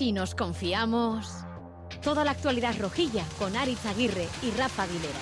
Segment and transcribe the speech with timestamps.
[0.00, 1.44] Si nos confiamos.
[2.02, 5.18] Toda la actualidad rojilla con Aritz Aguirre y Rafa Aguilera.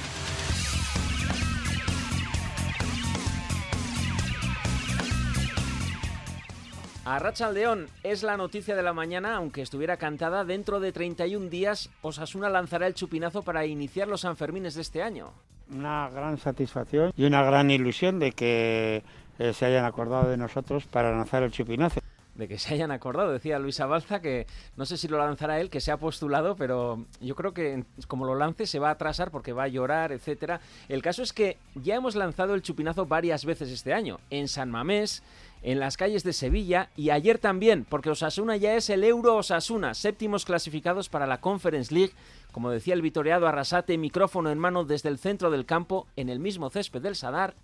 [7.04, 11.50] A Racha León es la noticia de la mañana, aunque estuviera cantada, dentro de 31
[11.50, 15.32] días Osasuna lanzará el chupinazo para iniciar los Sanfermines de este año.
[15.72, 19.02] Una gran satisfacción y una gran ilusión de que
[19.40, 21.98] eh, se hayan acordado de nosotros para lanzar el chupinazo
[22.38, 23.32] de que se hayan acordado.
[23.32, 27.04] Decía Luisa Balza que no sé si lo lanzará él, que se ha postulado, pero
[27.20, 30.60] yo creo que como lo lance se va a atrasar porque va a llorar, etcétera.
[30.88, 34.70] El caso es que ya hemos lanzado el chupinazo varias veces este año, en San
[34.70, 35.22] Mamés,
[35.62, 39.94] en las calles de Sevilla y ayer también, porque Osasuna ya es el Euro Osasuna,
[39.94, 42.12] séptimos clasificados para la Conference League,
[42.52, 46.38] como decía el vitoreado Arrasate, micrófono en mano desde el centro del campo, en el
[46.38, 47.54] mismo césped del Sadar.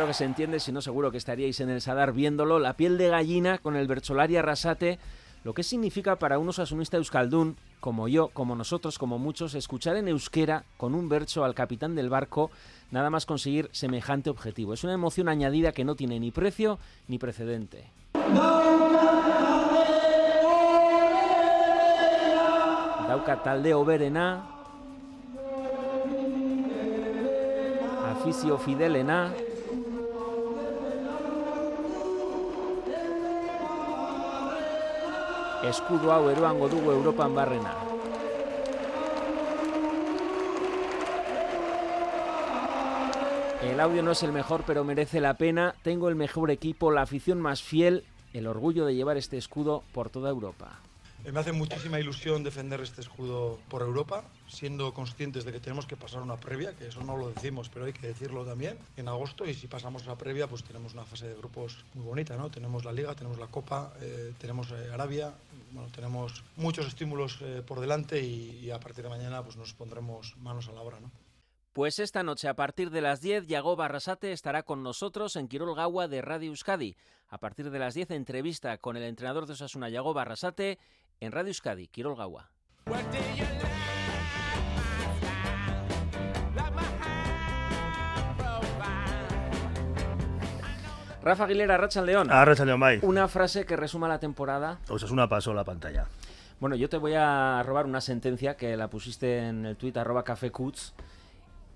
[0.00, 2.96] Creo que se entiende, si no seguro que estaríais en el Sadar viéndolo, la piel
[2.96, 4.98] de gallina con el Bercholari Arrasate,
[5.44, 10.08] lo que significa para un osasunista euskaldún, como yo, como nosotros, como muchos, escuchar en
[10.08, 12.50] euskera con un verso al capitán del barco,
[12.90, 14.72] nada más conseguir semejante objetivo.
[14.72, 17.92] Es una emoción añadida que no tiene ni precio ni precedente.
[23.06, 24.48] Dauka talde oberena,
[28.12, 29.34] aficio fidelena,
[35.64, 37.74] eskudo hau eroango dugu Europan barrena.
[43.62, 45.74] El audio no es el mejor, pero merece la pena.
[45.82, 50.08] Tengo el mejor equipo, la afición más fiel, el orgullo de llevar este escudo por
[50.08, 50.78] toda Europa.
[51.24, 55.96] Me hace muchísima ilusión defender este escudo por Europa, siendo conscientes de que tenemos que
[55.96, 59.46] pasar una previa, que eso no lo decimos, pero hay que decirlo también, en agosto.
[59.46, 62.50] Y si pasamos la previa, pues tenemos una fase de grupos muy bonita, ¿no?
[62.50, 65.32] Tenemos la Liga, tenemos la Copa, eh, tenemos eh, Arabia,
[65.72, 70.36] bueno, tenemos muchos estímulos eh, por delante y, a partir de mañana pues nos pondremos
[70.38, 71.10] manos a la obra, ¿no?
[71.72, 75.76] Pues esta noche a partir de las 10 Yago Barrasate estará con nosotros en Quirol
[75.76, 76.96] Gawa de Radio Euskadi.
[77.28, 80.80] A partir de las 10 entrevista con el entrenador de Osasuna Yago Barrasate
[81.20, 82.48] en Radio Euskadi, Gawa.
[91.22, 92.32] Rafa Aguilera, Racha León.
[92.32, 93.00] A Racha León, bye.
[93.02, 94.78] Una frase que resuma la temporada.
[94.88, 96.06] Osasuna pasó la pantalla.
[96.58, 100.24] Bueno, yo te voy a robar una sentencia que la pusiste en el tweet arroba
[100.24, 100.50] café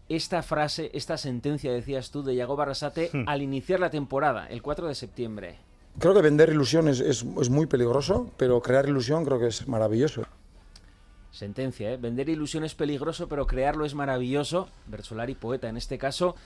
[0.09, 3.28] Esta frase, esta sentencia, decías tú, de Yago Barrasate hmm.
[3.28, 5.59] al iniciar la temporada, el 4 de septiembre.
[5.99, 10.25] Creo que vender ilusión es, muy peligroso, pero crear ilusión creo que es maravilloso.
[11.31, 11.97] Sentencia, ¿eh?
[11.97, 14.69] Vender ilusión es peligroso, pero crearlo es maravilloso.
[14.87, 16.37] Bersolari, poeta en este caso.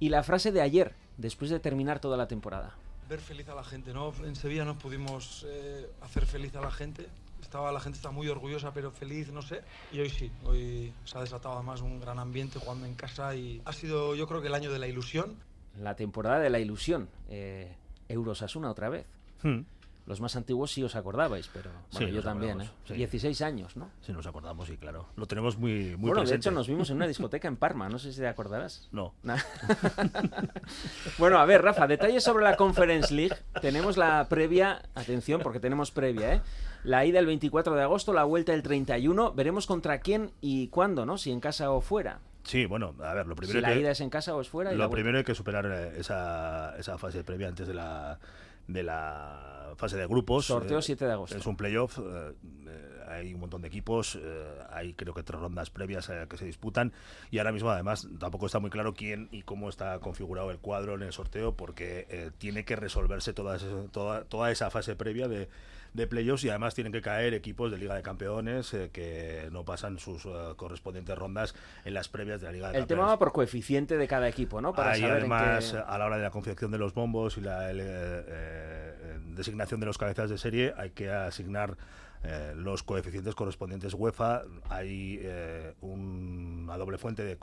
[0.00, 2.74] Y la frase de ayer, después de terminar toda la temporada.
[3.08, 4.12] Ver feliz a la gente, ¿no?
[4.24, 7.06] En Sevilla no pudimos eh, hacer feliz a la gente.
[7.40, 9.60] Estaba, la gente está muy orgullosa, pero feliz, no sé.
[9.92, 13.60] Y hoy sí, hoy se ha desatado además un gran ambiente jugando en casa y
[13.64, 15.36] ha sido, yo creo que el año de la ilusión.
[15.78, 17.08] La temporada de la ilusión.
[17.28, 17.76] Eh,
[18.08, 19.06] Eurosasuna otra vez.
[19.42, 19.62] Hmm.
[20.06, 22.68] Los más antiguos sí os acordabais, pero bueno, yo también, ¿eh?
[22.90, 23.90] 16 años, ¿no?
[24.02, 25.06] Sí, nos acordamos, sí, claro.
[25.16, 27.98] Lo tenemos muy, muy Bueno, de hecho nos vimos en una discoteca en Parma, no
[27.98, 28.86] sé si te acordarás.
[28.92, 29.14] No.
[31.18, 33.34] bueno, a ver, Rafa, detalles sobre la Conference League.
[33.62, 36.42] Tenemos la previa, atención, porque tenemos previa, ¿eh?
[36.82, 39.32] La ida el 24 de agosto, la vuelta el 31.
[39.32, 41.16] Veremos contra quién y cuándo, ¿no?
[41.16, 42.20] Si en casa o fuera.
[42.44, 43.58] Sí, bueno, a ver, lo primero.
[43.58, 44.72] Si la ida es en casa o es fuera.
[44.72, 48.18] lo primero hay que superar eh, esa, esa fase previa antes de la,
[48.68, 50.46] de la fase de grupos.
[50.46, 51.36] Sorteo 7 eh, de agosto.
[51.36, 51.98] Es un playoff.
[51.98, 52.34] Eh,
[53.08, 54.18] hay un montón de equipos.
[54.70, 56.92] hay creo que tres rondas previas que se disputan.
[57.30, 60.94] Y ahora mismo, además, tampoco está muy claro quién y cómo está configurado el cuadro
[60.94, 63.58] en el sorteo, porque tiene que resolverse toda,
[63.90, 65.48] toda, toda esa fase previa de
[65.94, 69.64] de playoffs y además tienen que caer equipos de Liga de Campeones eh, que no
[69.64, 71.54] pasan sus eh, correspondientes rondas
[71.84, 74.60] en las previas de la Liga de El tema va por coeficiente de cada equipo,
[74.60, 74.74] ¿no?
[74.74, 79.18] Para saber además, a la hora de la confección de los bombos y la eh,
[79.28, 81.76] designación de los cabezas de serie, hay que asignar
[82.26, 87.36] eh, los coeficientes correspondientes UEFA, hay eh, una doble fuente de,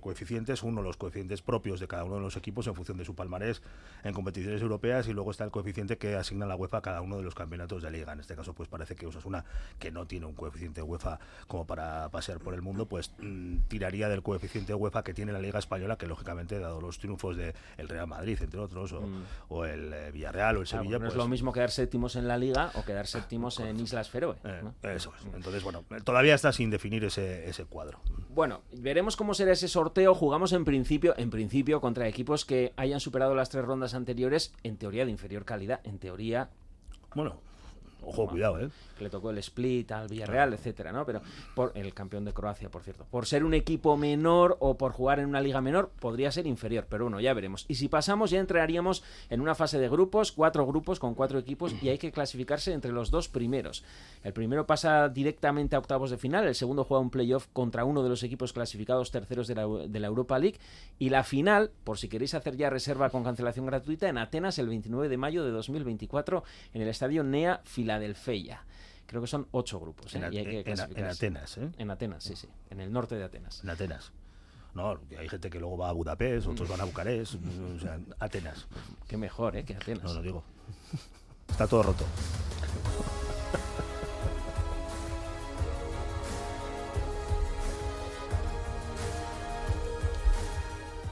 [0.00, 3.16] coeficientes, uno los coeficientes propios de cada uno de los equipos en función de su
[3.16, 3.62] palmarés
[4.04, 7.16] en competiciones europeas y luego está el coeficiente que asigna la UEFA a cada uno
[7.16, 8.12] de los campeonatos de liga.
[8.12, 9.44] En este caso pues parece que Osasuna,
[9.80, 11.18] que no tiene un coeficiente UEFA
[11.48, 15.40] como para pasear por el mundo, pues mm, tiraría del coeficiente UEFA que tiene la
[15.40, 19.64] Liga Española, que lógicamente dado los triunfos de el Real Madrid, entre otros, o, mm.
[19.64, 20.98] el eh, Villarreal o el Sevilla.
[20.98, 24.08] no es lo pues mismo quedar séptimos en la Liga o quedar séptimos en Islas
[24.44, 24.62] Eh,
[24.94, 25.24] eso es.
[25.34, 28.00] Entonces, bueno, todavía está sin definir ese, ese cuadro.
[28.28, 30.14] Bueno, veremos cómo será ese sorteo.
[30.14, 34.76] Jugamos en principio, en principio, contra equipos que hayan superado las tres rondas anteriores, en
[34.76, 35.80] teoría de inferior calidad.
[35.84, 36.50] En teoría,
[37.14, 37.40] Bueno,
[38.08, 38.68] ojo, cuidado, ¿eh?
[38.96, 41.06] que le tocó el split al Villarreal, etcétera, ¿no?
[41.06, 41.22] Pero
[41.54, 43.06] por el campeón de Croacia, por cierto.
[43.10, 46.86] Por ser un equipo menor o por jugar en una liga menor, podría ser inferior,
[46.88, 47.64] pero bueno, ya veremos.
[47.68, 51.74] Y si pasamos, ya entraríamos en una fase de grupos, cuatro grupos con cuatro equipos,
[51.80, 53.84] y hay que clasificarse entre los dos primeros.
[54.24, 58.02] El primero pasa directamente a octavos de final, el segundo juega un playoff contra uno
[58.02, 60.58] de los equipos clasificados terceros de la, de la Europa League,
[60.98, 64.68] y la final, por si queréis hacer ya reserva con cancelación gratuita, en Atenas el
[64.68, 66.42] 29 de mayo de 2024
[66.74, 67.97] en el estadio Nea Filadelfia.
[69.06, 70.14] Creo que son ocho grupos.
[70.14, 70.18] ¿eh?
[70.18, 71.26] En, A- y hay que en- en clasificarse.
[71.26, 71.70] Atenas, ¿eh?
[71.78, 72.48] En Atenas, sí, sí.
[72.70, 73.62] En el norte de Atenas.
[73.64, 74.12] En Atenas.
[74.74, 77.34] No, hay gente que luego va a Budapest, otros van a Bucarest,
[77.74, 78.66] o sea, Atenas.
[79.08, 79.64] Qué mejor, ¿eh?
[79.64, 80.04] Que Atenas.
[80.04, 80.44] No lo digo.
[81.48, 82.04] Está todo roto.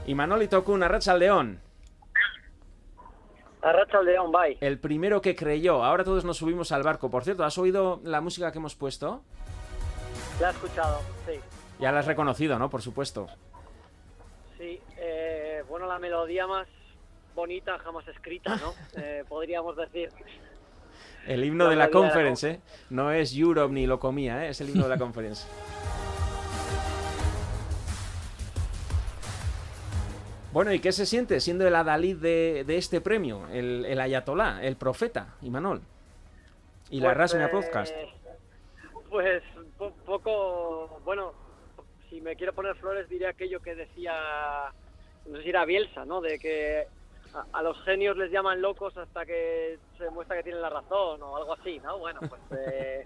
[0.05, 1.59] Y Manoli tocó una racha al león.
[3.67, 4.57] Arracha león, bye.
[4.61, 5.83] El primero que creyó.
[5.83, 7.09] Ahora todos nos subimos al barco.
[7.11, 9.23] Por cierto, ¿has oído la música que hemos puesto?
[10.39, 11.33] La he escuchado, sí.
[11.77, 12.69] Ya la has reconocido, ¿no?
[12.69, 13.27] Por supuesto.
[14.57, 16.65] Sí, eh, bueno, la melodía más
[17.35, 18.73] bonita jamás escrita, ¿no?
[18.95, 20.11] Eh, podríamos decir.
[21.27, 22.61] El himno La de la melodía de la conference, ¿eh?
[22.89, 24.49] No es Europe ni lo comía, ¿eh?
[24.49, 25.45] Es el himno de la conference.
[30.57, 33.47] Bueno, ¿y qué se siente siendo el adalid de, de este premio?
[33.49, 35.83] El, el ayatolá, el profeta, Imanol.
[36.89, 37.95] Y la Pues, Rasmia eh, Podcast.
[39.07, 39.43] Pues
[39.77, 41.33] po- poco, bueno,
[42.09, 44.15] si me quiero poner flores diré aquello que decía,
[45.27, 46.21] no sé si era Bielsa, ¿no?
[46.21, 46.87] De que
[47.35, 51.21] a, a los genios les llaman locos hasta que se demuestra que tienen la razón
[51.21, 51.99] o algo así, ¿no?
[51.99, 53.05] Bueno, pues eh,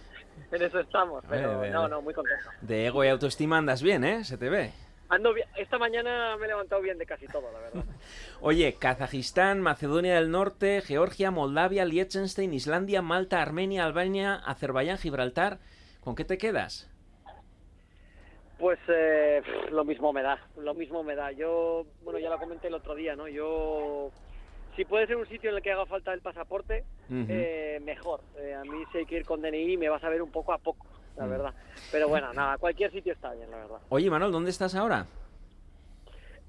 [0.52, 2.50] en eso estamos, pero no, no, muy contento.
[2.60, 4.22] De ego y autoestima andas bien, ¿eh?
[4.22, 4.72] Se te ve.
[5.10, 7.84] Ando bien, esta mañana me he levantado bien de casi todo, la verdad.
[8.40, 15.58] Oye, Kazajistán, Macedonia del Norte, Georgia, Moldavia, Liechtenstein, Islandia, Malta, Armenia, Albania, Azerbaiyán, Gibraltar.
[16.00, 16.88] ¿Con qué te quedas?
[18.58, 19.42] Pues eh,
[19.72, 21.32] lo mismo me da, lo mismo me da.
[21.32, 23.26] Yo, bueno, ya lo comenté el otro día, ¿no?
[23.26, 24.10] Yo,
[24.76, 27.26] si puede ser un sitio en el que haga falta el pasaporte, Ujú.
[27.28, 28.20] eh, mejor.
[28.38, 30.52] Eh, a mí si hay que ir con DNI me vas a ver un poco
[30.52, 30.86] a poco,
[31.16, 31.30] la Mm.
[31.30, 31.54] verdad.
[31.92, 33.78] Pero bueno, nada, cualquier sitio está bien, la verdad.
[33.88, 35.06] Oye, Manuel, ¿dónde estás ahora?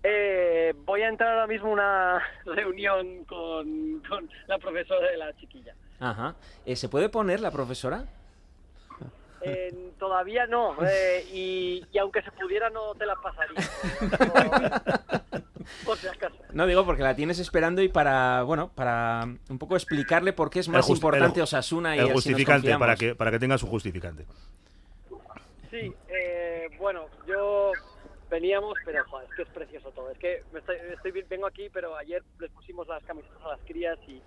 [0.03, 5.33] Eh, voy a entrar ahora mismo a una reunión con, con la profesora de la
[5.37, 5.75] chiquilla.
[5.99, 6.35] Ajá.
[6.65, 8.05] Eh, ¿Se puede poner la profesora?
[9.43, 13.61] Eh, todavía no, eh, y, y aunque se pudiera no te la pasaría.
[15.63, 16.35] por- por si acaso.
[16.53, 20.59] No digo porque la tienes esperando y para, bueno, para un poco explicarle por qué
[20.59, 24.25] es más importante el- Osasuna y el justificante, para que, para que tenga su justificante.
[25.69, 27.71] Sí, eh, bueno, yo
[28.29, 30.09] veníamos, pero joder, es que es precioso todo.
[30.11, 33.59] Es que me estoy, estoy- vengo aquí, pero ayer les pusimos las camisetas a las
[33.65, 34.21] crías y,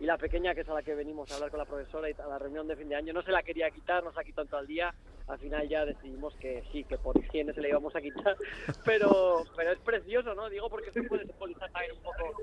[0.00, 2.14] y la pequeña, que es a la que venimos a hablar con la profesora y
[2.18, 4.46] a la reunión de fin de año, no se la quería quitar, nos ha quitado
[4.48, 4.94] todo el día.
[5.26, 8.36] Al final ya decidimos que sí, que por higiene se la íbamos a quitar,
[8.84, 10.50] pero pero es precioso, ¿no?
[10.50, 12.34] Digo porque se puede simbolizar también un poco,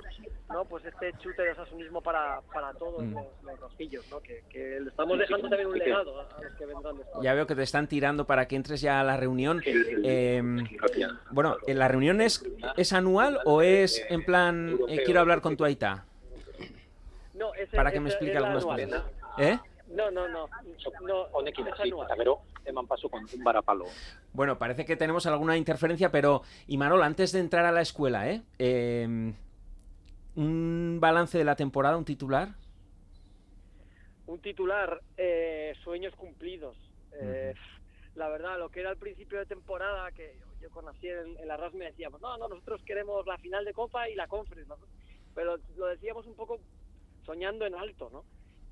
[0.52, 0.66] ¿no?
[0.66, 3.14] Pues este chute de osasunismo para, para todos Mm.
[3.14, 4.20] los, los rojillos, ¿no?
[4.22, 7.24] Que, que le estamos dejando también un legado a, los que vendrán después.
[7.24, 9.62] Ya veo que te están tirando para que entres ya a la reunión.
[9.66, 10.42] Eh,
[11.32, 12.44] bueno, ¿eh, ¿la reunión es,
[12.78, 16.06] es anual o es en plan eh, quiero hablar con tu Aita?
[17.42, 18.86] No, ese- Para que me explique algunas anual.
[18.88, 19.04] cosas.
[19.40, 19.60] ¿Eh?
[19.88, 20.48] No, no, no.
[21.08, 23.86] no Honekin hasi, eta gero eman paso kontumbara palo.
[24.32, 28.44] Bueno, parece que tenemos alguna interferencia, pero Imanol, antes de entrar a la escuela, ¿eh?
[28.60, 29.34] Eh,
[30.36, 32.50] un balance de la temporada, un titular.
[34.28, 36.78] Un titular, eh, sueños cumplidos.
[37.14, 37.54] Eh,
[38.16, 41.48] La verdad, lo que era al principio de temporada, que yo con Asier en, en
[41.48, 44.68] la RAS me decíamos, no, no, nosotros queremos la final de Copa y la Conference,
[44.70, 44.76] ¿no?
[45.34, 46.60] pero lo decíamos un poco
[47.26, 48.24] soñando en alto, ¿no?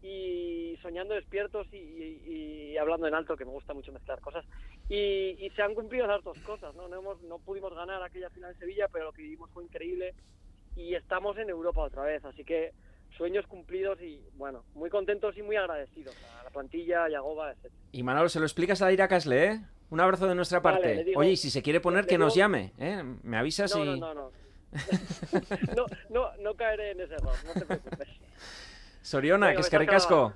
[0.02, 4.46] Y soñando despiertos y, y- y hablando en alto, que me gusta mucho mezclar cosas.
[4.88, 6.88] Y, y se han cumplido las dos cosas, ¿no?
[6.88, 10.14] No, hemos, no pudimos ganar aquella final en Sevilla, pero lo que vivimos fue increíble
[10.76, 12.72] y estamos en Europa otra vez, así que
[13.18, 17.72] sueños cumplidos y bueno, muy contentos y muy agradecidos a la plantilla, a Yagoba, etc.
[17.92, 19.60] Y Manolo, se lo explicas a Ira Casle, ¿eh?
[19.90, 20.96] Un abrazo de nuestra Vale, parte.
[20.96, 23.04] le digo- Oye, y si se quiere poner, que nos digo- llame, ¿eh?
[23.24, 24.00] Me avisas No, y...
[24.00, 24.32] no, no, no.
[25.76, 28.08] no, no, no caeré en ese error, no te preocupes.
[29.02, 30.34] Soriona, Venga, que es besarka que ricasco.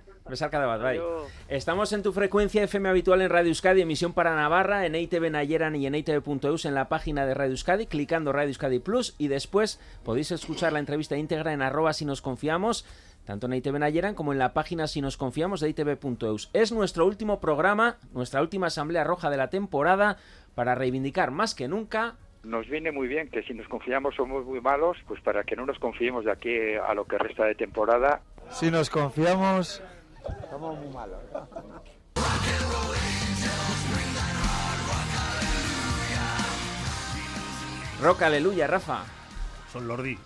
[0.67, 0.81] bat.
[0.81, 1.01] Bai.
[1.49, 5.75] Estamos en tu frecuencia FM habitual en Radio Euskadi, emisión para Navarra, en EITV Nayeran
[5.75, 9.79] y en EITV.eus en la página de Radio Euskadi, clicando Radio Euskadi Plus y después
[10.03, 12.85] podéis escuchar la entrevista íntegra en arroba si nos confiamos
[13.25, 16.49] tanto en ITV Nayeran como en la página si nos confiamos de itv.eus.
[16.53, 20.17] Es nuestro último programa, nuestra última asamblea roja de la temporada
[20.55, 24.61] para reivindicar más que nunca nos viene muy bien que si nos confiamos somos muy
[24.61, 28.21] malos, pues para que no nos confiemos de aquí a lo que resta de temporada.
[28.49, 29.81] Si nos confiamos,
[30.49, 31.19] Somos muy malos.
[38.01, 39.03] Rock Aleluya, Rafa.
[39.71, 40.17] Son Lordi.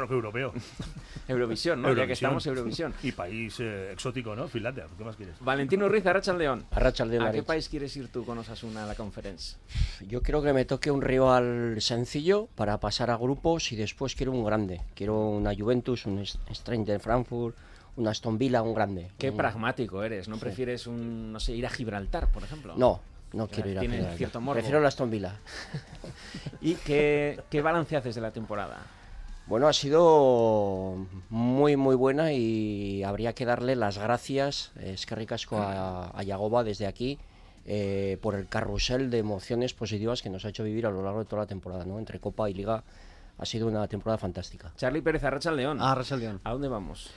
[0.00, 0.52] Rock europeo.
[1.28, 1.92] Eurovisión, ¿no?
[1.92, 2.92] Ya que estamos Eurovisión.
[3.02, 4.48] Y país eh, exótico, ¿no?
[4.48, 4.86] Finlandia.
[4.96, 5.36] ¿Qué más quieres?
[5.40, 6.64] Valentino Ruiz, Arracha León.
[6.70, 9.58] Arratsaldeon, ¿A qué país quieres ir tú con Osasuna a la conferencia?
[10.08, 14.32] Yo quiero que me toque un rival sencillo para pasar a grupos y después quiero
[14.32, 14.80] un grande.
[14.94, 17.56] Quiero una Juventus, un S- Stranger Frankfurt,
[17.96, 19.10] un Aston Villa, un grande.
[19.18, 20.28] Qué Un- pragmático eres.
[20.28, 22.74] ¿No prefieres un, no sé, ir a Gibraltar, por ejemplo?
[22.76, 23.00] No,
[23.34, 24.18] no quiero ir a Tiene Gibraltar.
[24.18, 24.54] cierto morbo.
[24.54, 25.36] Prefiero el Aston Villa.
[26.60, 28.78] ¿Y qué, qué balance haces de la temporada?
[29.50, 35.16] Bueno, ha sido muy, muy buena y habría que darle las gracias, eh, es que
[35.16, 37.18] ricasco a, a Yagoba desde aquí,
[37.66, 41.18] eh, por el carrusel de emociones positivas que nos ha hecho vivir a lo largo
[41.18, 41.98] de toda la temporada, ¿no?
[41.98, 42.84] Entre Copa y Liga
[43.38, 44.72] ha sido una temporada fantástica.
[44.76, 45.78] Charlie Pérez, Arracha León.
[45.80, 46.40] Ah, Arrachaldeón.
[46.44, 47.10] ¿A dónde vamos?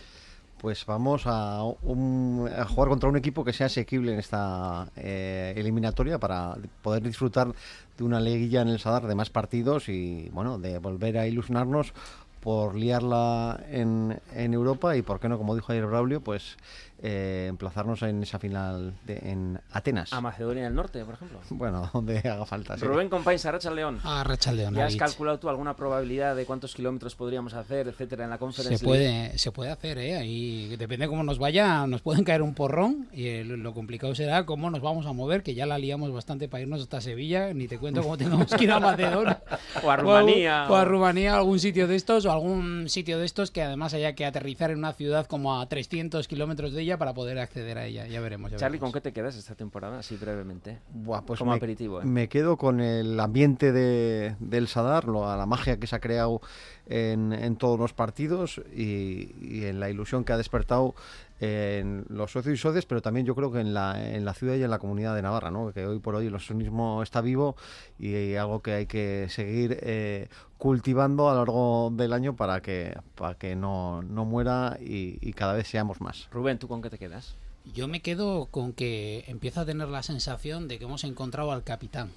[0.60, 5.54] Pues vamos a, un- a jugar contra un equipo que sea asequible en esta eh,
[5.58, 7.52] eliminatoria para poder disfrutar
[7.98, 11.94] de una liguilla en el Sadar de más partidos y bueno, de volver a ilusionarnos
[12.43, 16.57] por liarla en, en Europa y por qué no, como dijo ayer Braulio, pues
[17.05, 20.13] eh, emplazarnos en esa final de- en Atenas.
[20.13, 21.39] A Macedonia del Norte, por ejemplo.
[21.50, 22.77] Bueno, donde haga falta.
[22.77, 22.86] sí.
[22.86, 24.00] Rubén Compáis, Arracha León.
[24.03, 24.74] Ah, Rachaldeón.
[24.74, 28.77] ¿Ya has calculado tú alguna probabilidad de cuántos kilómetros podríamos hacer, etcétera, en la conferencia?
[28.77, 30.15] Se puede, se puede hacer, ¿eh?
[30.17, 34.72] Ahí depende cómo nos vaya, nos pueden caer un porrón y lo complicado será cómo
[34.72, 37.77] nos vamos a mover, que ya la liamos bastante para irnos hasta Sevilla, ni te
[37.77, 39.41] cuento cómo tengamos que ir a Macedonia.
[39.83, 40.67] O a Rumanía.
[40.69, 44.13] O a, Rumanía, algún sitio de estos, o algún sitio de estos que además haya
[44.15, 47.85] que aterrizar en una ciudad como a 300 kilómetros de ella para poder acceder a
[47.85, 48.07] ella.
[48.07, 48.51] Ya veremos.
[48.51, 48.91] Ya Charlie, veremos.
[48.93, 50.00] ¿con qué te quedas esta temporada?
[50.00, 50.79] Así brevemente.
[50.93, 52.05] Buah, pues Como me, aperitivo, ¿eh?
[52.05, 56.00] me quedo con el ambiente de, del Sadar, lo- a la magia que se ha
[56.00, 56.41] creado
[56.88, 60.95] en, en todos los partidos y, y en la ilusión que ha despertado
[61.43, 64.55] en los socios y socias, pero también yo creo que en la, en la ciudad
[64.55, 65.71] y en la comunidad de Navarra, ¿no?
[65.73, 67.55] que hoy por hoy el osanismo está vivo
[68.00, 72.97] y algo que hay que seguir eh, cultivando a lo largo del año para que,
[73.15, 76.27] para que no, no muera y, y cada vez seamos más.
[76.31, 77.35] Rubén, ¿tú con qué te quedas?
[77.73, 81.63] Yo me quedo con que empiezo a tener la sensación de que hemos encontrado al
[81.63, 82.09] capitán.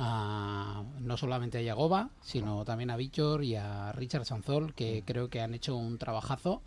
[0.00, 5.28] A- no solamente a Yagoba, sino también a Víctor y a Richard Sanzol, que creo
[5.28, 6.62] que han hecho un trabajazo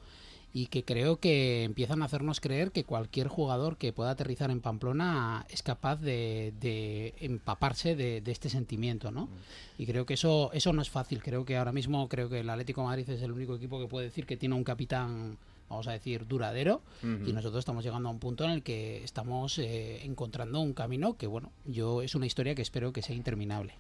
[0.53, 4.59] y que creo que empiezan a hacernos creer que cualquier jugador que pueda aterrizar en
[4.59, 9.29] Pamplona es capaz de, de empaparse de, de este sentimiento, ¿no?
[9.77, 11.23] Y creo que eso, eso no es fácil.
[11.23, 13.87] Creo que ahora mismo creo que el Atlético de Madrid es el único equipo que
[13.87, 15.37] puede decir que tiene un capitán,
[15.69, 16.81] vamos a decir, duradero.
[17.01, 21.15] Y nosotros estamos llegando a un punto en el que estamos eh, encontrando un camino
[21.15, 23.75] que, bueno, yo es una historia que espero que sea interminable.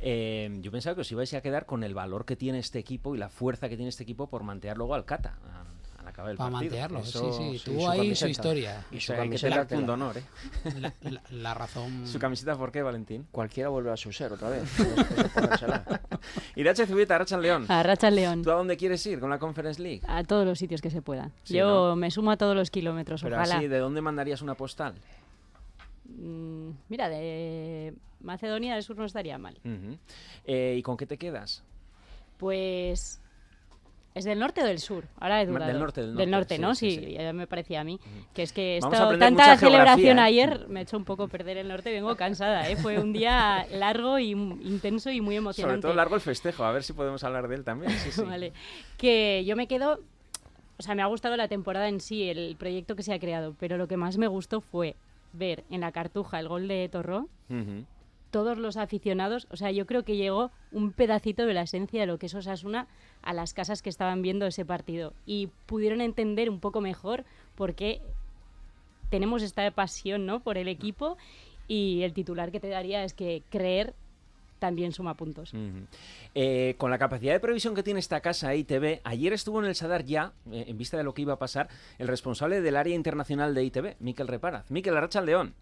[0.00, 3.14] Eh, yo pensaba que os ibais a quedar con el valor que tiene este equipo
[3.14, 5.38] y la fuerza que tiene este equipo por mantear luego al Cata
[5.98, 6.70] al acabar el Para partido.
[6.70, 8.84] mantearlo, Eso- sí, sí, su tuvo ahí su historia.
[8.92, 9.78] Y su camiseta tela.
[9.80, 10.22] punto honor, ¿eh?
[10.80, 12.06] La, la- la razón...
[12.06, 13.26] ¿Su camiseta por qué, Valentín?
[13.32, 14.62] Cualquiera vuelve a su ser otra vez.
[16.56, 17.66] Irache Zubieta, Arracha León.
[17.68, 18.42] A Racha León.
[18.42, 20.02] ¿Tú a dónde quieres ir con la Conference League?
[20.06, 21.30] A todos los sitios que se pueda.
[21.42, 21.96] Sí, Yo ¿no?
[21.96, 23.56] me sumo a todos los kilómetros, Pero ojalá.
[23.56, 24.94] así, ¿de dónde mandarías una postal?
[26.04, 29.58] Mm, Mira, de Macedonia del Sur no estaría mal.
[30.44, 31.62] Eh, ¿Y con qué te quedas?
[32.38, 33.20] Pues.
[34.14, 35.04] ¿Es del norte o del sur?
[35.20, 35.66] Ahora he dudado.
[35.66, 36.74] del norte, del norte, sí, ¿no?
[36.74, 37.12] sí, Sí, sí.
[37.12, 38.00] ya me parecía a mí.
[38.34, 40.22] Que es que he estado tanta celebración ¿eh?
[40.22, 41.92] ayer, me ha hecho un poco perder el norte.
[41.92, 42.76] Vengo cansada, ¿eh?
[42.76, 45.74] Fue un día largo y intenso y muy emocionante.
[45.76, 47.92] Sobre todo largo el festejo, a ver si podemos hablar de él también.
[47.92, 48.22] Sí, sí.
[48.26, 48.52] Vale.
[48.96, 50.00] Que yo me quedo.
[50.78, 53.54] O sea, me ha gustado la temporada en sí, el proyecto que se ha creado,
[53.58, 54.96] pero lo que más me gustó fue
[55.32, 57.84] ver en la cartuja el gol de Torró, Ujú.
[58.30, 62.06] Todos los aficionados, o sea, yo creo que llegó un pedacito de la esencia de
[62.06, 62.86] lo que es Osasuna
[63.22, 67.74] a las casas que estaban viendo ese partido y pudieron entender un poco mejor por
[67.74, 68.00] qué
[69.10, 70.40] tenemos esta pasión, ¿no?
[70.40, 71.16] Por el equipo
[71.66, 73.94] y el titular que te daría es que creer
[74.58, 75.52] también suma puntos.
[76.34, 79.74] Eh, con la capacidad de previsión que tiene esta casa ITV, ayer estuvo en el
[79.74, 81.68] Sadar ya, eh, en vista de lo que iba a pasar,
[81.98, 84.70] el responsable del área internacional de ITV, Miquel Reparaz.
[84.70, 85.54] Miquel Arracha León.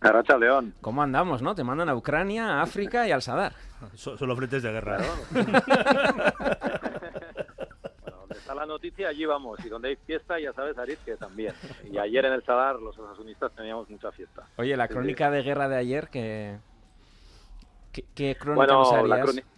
[0.00, 0.74] Arracha León.
[0.80, 1.54] ¿Cómo andamos, no?
[1.54, 3.52] Te mandan a Ucrania, a África y al Sadar.
[3.94, 4.98] So- Solo frentes de guerra.
[8.02, 9.58] Bueno, donde está la noticia, allí vamos.
[9.64, 11.52] Y donde hay fiesta, ya sabes, Aritz, que también.
[11.90, 14.42] Y ayer en el Sadar, los osasunistas teníamos mucha fiesta.
[14.56, 14.94] Oye, la Sí, sí.
[14.94, 16.58] crónica de guerra de ayer, que...
[17.92, 19.26] ¿Qué, qué crónica Bueno, nos la harías?
[19.26, 19.48] crónica...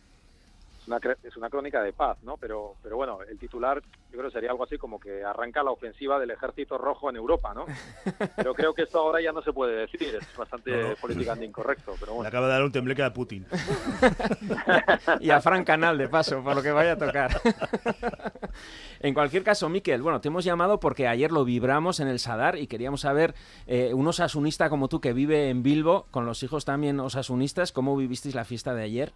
[0.83, 2.37] es una, es una crónica de paz, ¿no?
[2.37, 5.71] Pero, pero bueno, el titular yo creo que sería algo así como que arranca la
[5.71, 7.65] ofensiva del ejército rojo en Europa, ¿no?
[8.37, 11.95] Pero creo que esto ahora ya no se puede decir, es bastante No, políticamente incorrecto,
[11.99, 12.29] pero Le bueno.
[12.29, 13.47] acaba de dar un tembleque a Putin.
[15.21, 17.31] y a Fran Canal, de paso, por lo que vaya a tocar.
[19.01, 22.59] en cualquier caso, Miquel, bueno, te hemos llamado porque ayer lo vibramos en el Sadar
[22.59, 23.35] y queríamos saber,
[23.67, 27.97] eh, un osasunista como tú que vive en Bilbo, con los hijos también osasunistas, ¿cómo
[27.97, 29.12] vivisteis la fiesta de ayer?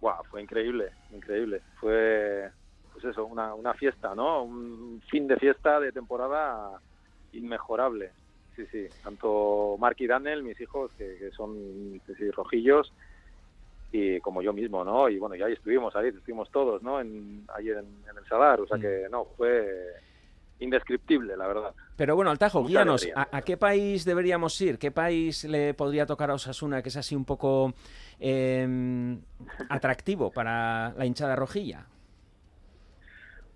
[0.00, 1.62] Guau, fue increíble, increíble.
[1.80, 2.50] Fue,
[2.92, 4.44] pues eso, una, una fiesta, ¿no?
[4.44, 6.80] Un fin de fiesta de temporada
[7.32, 8.12] inmejorable.
[8.54, 8.86] Sí, sí.
[9.02, 12.92] Tanto Mark y Daniel, mis hijos, que, que son sí, rojillos,
[13.92, 15.08] y como yo mismo, ¿no?
[15.08, 17.00] Y bueno, ya ahí estuvimos, ahí estuvimos todos, ¿no?
[17.00, 19.92] En, ayer en, en el Sadar, o sea que no, fue
[20.60, 21.74] indescriptible, la verdad.
[21.96, 23.06] Pero bueno, Altajo, Mucha guíanos.
[23.14, 24.78] ¿a, a qué país deberíamos ir?
[24.78, 27.72] ¿Qué país le podría tocar a Osasuna que es así un poco
[28.20, 29.16] eh,
[29.68, 31.86] atractivo para la hinchada rojilla?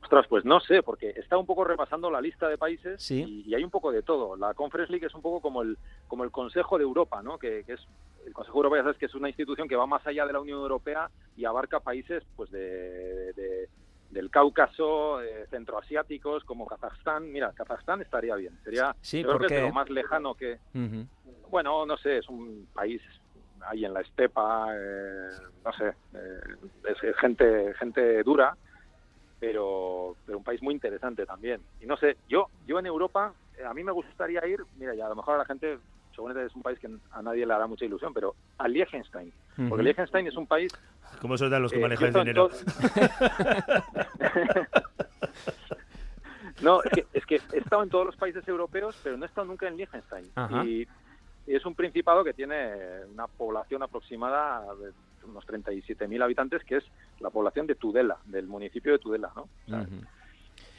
[0.03, 3.23] Ostras, pues no sé, porque está un poco repasando la lista de países Sí.
[3.47, 4.35] y, y hay un poco de todo.
[4.37, 5.77] La Conference League es un poco como el,
[6.09, 7.39] como el Consejo de Europa, ¿no?
[7.39, 7.81] Que, que es
[8.27, 10.33] el Consejo de Europa, ya sabes que es una institución que va más allá de
[10.33, 13.69] la Unión Europea y abarca países, pues, de, de-
[14.11, 17.31] del Cáucaso, eh, centroasiáticos, como Kazajstán.
[17.31, 18.59] Mira, Kazajstán estaría bien.
[18.65, 20.59] Sería, Sí, creo ¿por que es de lo más lejano que,
[21.49, 23.01] bueno, no sé, es un país
[23.67, 25.29] ahí en la estepa, eh,
[25.65, 26.41] no sé, eh,
[27.05, 28.57] es gente, gente dura,
[29.39, 31.61] pero, pero un país muy interesante también.
[31.81, 35.07] Y no sé, yo, yo en Europa, eh, a mí me gustaría ir, mira, ya
[35.07, 35.79] a lo mejor a la gente,
[36.15, 39.33] seguramente es un país que a nadie le hará mucha ilusión, pero a Liechtenstein.
[39.69, 40.73] Porque Liechtenstein es un país
[41.21, 42.51] ¿Cómo se dan los que Eh, manejan el dinero?
[46.63, 49.29] No, es que, es que he estado en todos los países europeos, pero no he
[49.29, 50.27] estado nunca en Liechtenstein.
[50.35, 50.63] Ajá.
[50.65, 50.87] Y,
[51.47, 54.93] es un principado que tiene una población aproximada de
[55.27, 56.85] unos 37.000 habitantes, que es
[57.19, 59.43] la población de Tudela, del municipio de Tudela, ¿no?
[59.43, 59.87] O sea.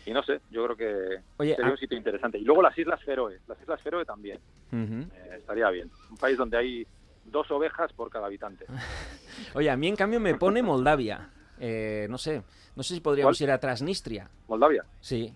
[0.06, 2.38] Y no sé, yo creo que Oye, sería ah- un sitio interesante.
[2.38, 4.40] Y luego las Islas Feroe, las Islas Feroe también,
[4.72, 5.90] eh, estaría bien.
[6.10, 6.88] Un país donde hay
[7.26, 8.66] dos ovejas por cada habitante.
[9.56, 11.30] Oye, a mí en cambio me pone Moldavia.
[11.60, 12.42] Eh, no sé,
[12.76, 13.48] no sé si podríamos ¿Cuál?
[13.50, 14.30] ir a Transnistria.
[14.48, 14.84] Moldavia.
[15.00, 15.34] Sí,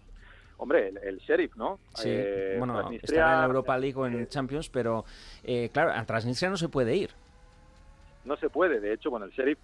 [0.58, 1.80] Hombre, el, el sheriff, ¿no?
[1.96, 2.08] sí.
[2.10, 5.04] Eh, bueno, Transnistria- estará en la Europa League o en Champions, pero
[5.44, 7.12] eh, claro, a Transnistria no se puede ir.
[8.24, 8.80] No se puede.
[8.80, 9.60] De hecho, bueno, el Sheriff,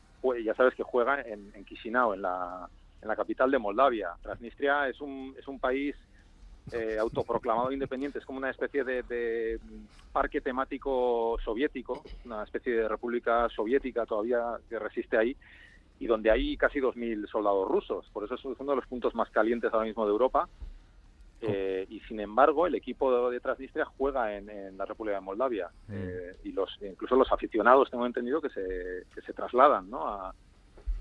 [0.45, 2.69] ya sabes que juega en, en Chisinau, en la,
[3.01, 4.09] en la capital de Moldavia.
[4.21, 5.95] Transnistria es un, es un país
[6.71, 8.19] eh, autoproclamado independiente.
[8.19, 9.59] Es como una especie de, de
[10.11, 15.35] parque temático soviético, una especie de república soviética todavía que resiste ahí
[15.99, 18.09] y donde hay casi 2.000 soldados rusos.
[18.11, 20.49] Por eso es uno de los puntos más calientes ahora mismo de Europa.
[21.41, 25.21] Eh, y sin embargo, el equipo de, de Transnistria juega en, en la República de
[25.21, 25.69] Moldavia.
[25.91, 30.07] Eh, y los incluso los aficionados, tengo entendido, que se, que se trasladan ¿no?
[30.07, 30.33] a,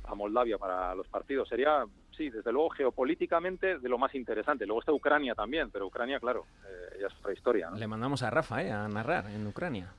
[0.04, 1.48] a Moldavia para los partidos.
[1.48, 1.84] Sería,
[2.16, 4.66] sí, desde luego, geopolíticamente de lo más interesante.
[4.66, 7.70] Luego está Ucrania también, pero Ucrania, claro, eh, ya es otra historia.
[7.70, 9.92] Le mandamos a Rafa eh, a narrar en Ucrania.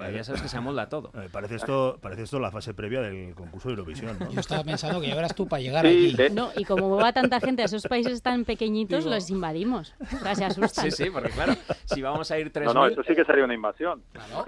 [0.00, 1.10] Eh, ya sabes que se amolda todo.
[1.16, 4.18] Eh, parece, esto, parece esto la fase previa del concurso de Eurovisión.
[4.18, 4.30] ¿no?
[4.30, 6.12] Yo estaba pensando que ya verás tú para llegar Sí, allí.
[6.14, 9.94] de- No, y como va tanta gente a esos países tan pequeñitos, Digo- los invadimos.
[10.00, 10.90] O sea, se asustan.
[10.90, 11.54] Sí, sí, porque claro,
[11.84, 12.64] si vamos a ir 3.000...
[12.66, 14.02] No, no, eso sí que sería una invasión.
[14.12, 14.44] Claro.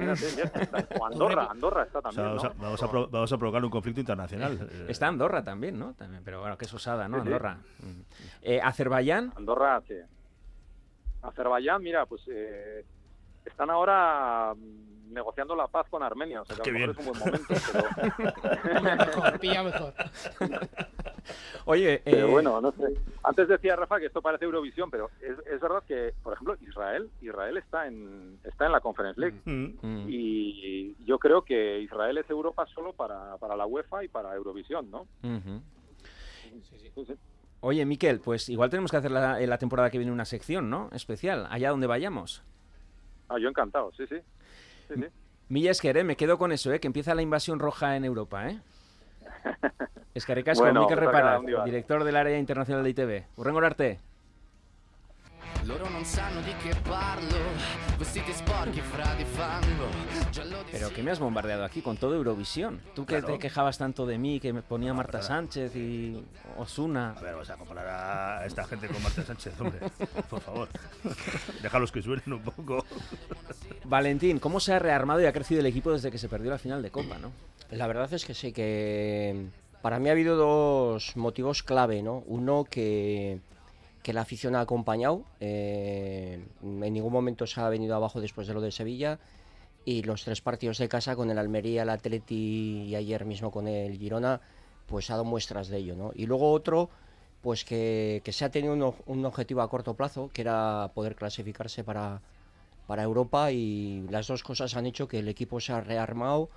[1.01, 2.55] O Andorra, Andorra está O sea, también, vamos, a, ¿no?
[2.63, 4.69] vamos a pro- vamos a provocar un conflicto internacional.
[4.71, 5.95] Eh, Está Andorra también, ¿no?
[5.95, 7.17] También, pero bueno, que es osada, ¿no?
[7.19, 7.27] Sí, sí.
[7.29, 7.59] Andorra.
[7.81, 8.01] Mm.
[8.43, 9.95] Eh, Azerbaiyán, Andorra, sí.
[11.23, 12.85] Azerbaiyán, mira, pues eh,
[13.45, 16.43] están ahora mm, negociando la paz con Armenia.
[16.43, 16.99] O sea, que Qué a lo mejor bien.
[16.99, 17.55] es un buen momento.
[18.63, 19.63] Pero, Pilla mejor, pilla
[20.49, 20.69] mejor.
[21.65, 22.85] oye, eh, pero bueno, no sé.
[23.23, 27.11] Antes decía Rafa que esto parece Eurovisión, pero es, es verdad que, por ejemplo, Israel,
[27.21, 29.41] Israel está en está en la Conference League.
[29.45, 34.09] mm, mm, Y yo creo que Israel es Europa solo para, para la UEFA y
[34.09, 35.07] para Eurovisión, ¿no?
[35.23, 37.15] Sí, sí.
[37.61, 40.89] Oye, Miquel, pues igual tenemos que hacer la temporada que viene una sección, ¿no?
[40.93, 42.43] Especial, allá donde vayamos.
[43.29, 44.17] Ah, yo encantado, sí, sí.
[44.89, 45.05] sí, sí.
[45.49, 46.05] Milla Esquer, ¿eh?
[46.05, 46.81] me quedo con eso, ¿eh?
[46.81, 48.49] que empieza la invasión roja en Europa.
[48.49, 48.59] ¿eh?
[50.15, 51.65] Eskerrik asko, Bueno, Mikel pues día.
[51.65, 53.25] director del área internacional de ITV.
[53.37, 54.01] Urrengo arte.
[55.65, 57.37] Loro non sanno di che parlo,
[60.71, 62.81] Pero que me has bombardeado aquí con todo Eurovisión.
[62.95, 63.35] Tú que Claro.
[63.35, 65.29] te quejabas tanto de mí, que me ponía Marta perdona.
[65.29, 66.23] Sánchez y
[66.57, 67.15] Osuna.
[67.17, 67.89] A ver, vamos a comparar
[68.43, 69.81] a esta gente con Marta Sánchez, hombre.
[70.31, 70.69] Por favor.
[71.63, 72.85] Déjalos que suenen un poco.
[73.85, 76.59] Valentín, ¿cómo se ha rearmado y ha crecido el equipo desde que se perdió la
[76.59, 77.33] final de Copa, no?
[77.71, 79.47] La verdad es que sí, que
[79.83, 82.23] para mí ha habido dos motivos clave, ¿no?
[82.27, 83.41] Uno que,
[84.09, 88.55] que la afición ha acompañado, eh, en ningún momento se ha venido abajo después de
[88.55, 89.19] lo de Sevilla,
[89.85, 93.69] y los tres partidos de casa con el Almería, el Atleti y ayer mismo con
[93.69, 94.41] el Girona,
[94.87, 96.13] pues ha dado muestras de ello, ¿no?
[96.15, 96.89] Y luego otro,
[97.43, 101.15] pues que, que se ha tenido un, un objetivo a corto plazo, que era poder
[101.15, 102.23] clasificarse para,
[102.87, 106.49] para Europa y las dos cosas han hecho que el equipo se ha rearmado,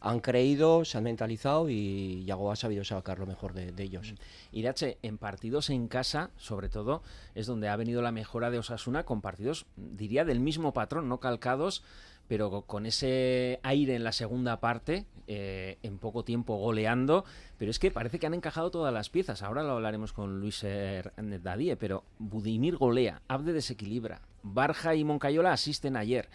[0.00, 4.14] han creído, se han mentalizado y Yago ha sabido sacar lo mejor de, de ellos.
[4.52, 7.02] Irache, en partidos en casa, sobre todo,
[7.34, 11.20] es donde ha venido la mejora de Osasuna con partidos, diría, del mismo patrón, no
[11.20, 11.82] calcados,
[12.28, 17.24] pero co- con ese aire en la segunda parte, eh, en poco tiempo goleando.
[17.58, 19.42] Pero es que parece que han encajado todas las piezas.
[19.42, 25.52] Ahora lo hablaremos con Luis Hernández Dadie, pero Budimir golea, Abde desequilibra, Barja y Moncayola
[25.52, 26.28] asisten ayer.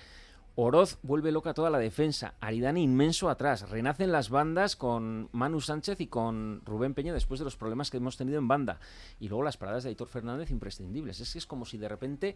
[0.57, 2.35] Oroz vuelve loca toda la defensa.
[2.39, 3.69] Aridane inmenso atrás.
[3.69, 7.97] Renacen las bandas con Manu Sánchez y con Rubén Peña después de los problemas que
[7.97, 8.79] hemos tenido en banda.
[9.19, 11.19] Y luego las paradas de Aitor Fernández imprescindibles.
[11.19, 12.35] Es que es como si de repente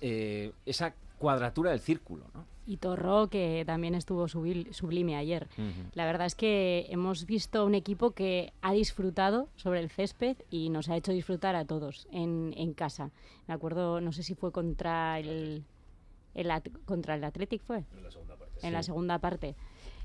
[0.00, 2.24] eh, esa cuadratura del círculo.
[2.32, 2.46] ¿no?
[2.66, 5.46] Y Torró, que también estuvo sublime ayer.
[5.92, 10.70] La verdad es que hemos visto un equipo que ha disfrutado sobre el césped y
[10.70, 13.10] nos ha hecho disfrutar a todos en, en casa.
[13.46, 15.64] Me acuerdo, no sé si fue contra el,
[16.34, 16.50] el
[16.84, 17.84] contra el Athletic fue.
[17.96, 18.66] En la segunda parte.
[18.66, 18.86] En la Sí.
[18.86, 19.54] segunda parte.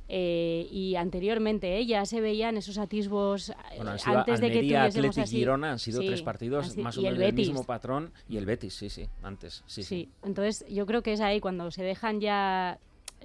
[0.07, 4.47] Eh, y anteriormente eh, ya se veían esos atisbos eh, Bueno, han sido antes de
[4.51, 5.37] que Almería, Athletic, así.
[5.37, 8.11] Girona, han sido Sí, tres partidos así- más o menos del mismo patrón.
[8.29, 9.63] Y el Betis, sí, sí, antes.
[9.65, 9.87] Sí, sí.
[10.03, 12.77] Sí, entonces yo creo que es ahí cuando se dejan ya,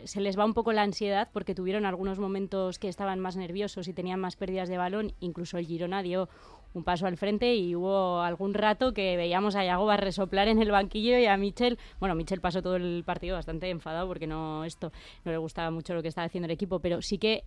[0.04, 3.86] se les va un poco la ansiedad porque tuvieron algunos momentos que estaban más nerviosos
[3.86, 6.30] y tenían más pérdidas de balón, incluso el Girona dio
[6.74, 10.70] un paso al frente y hubo algún rato que veíamos a Yagoba resoplar en el
[10.70, 14.92] banquillo y a Michel, bueno, Michel pasó todo el partido bastante enfadado porque no esto
[15.24, 17.44] no le gustaba mucho lo que estaba haciendo el equipo, pero sí que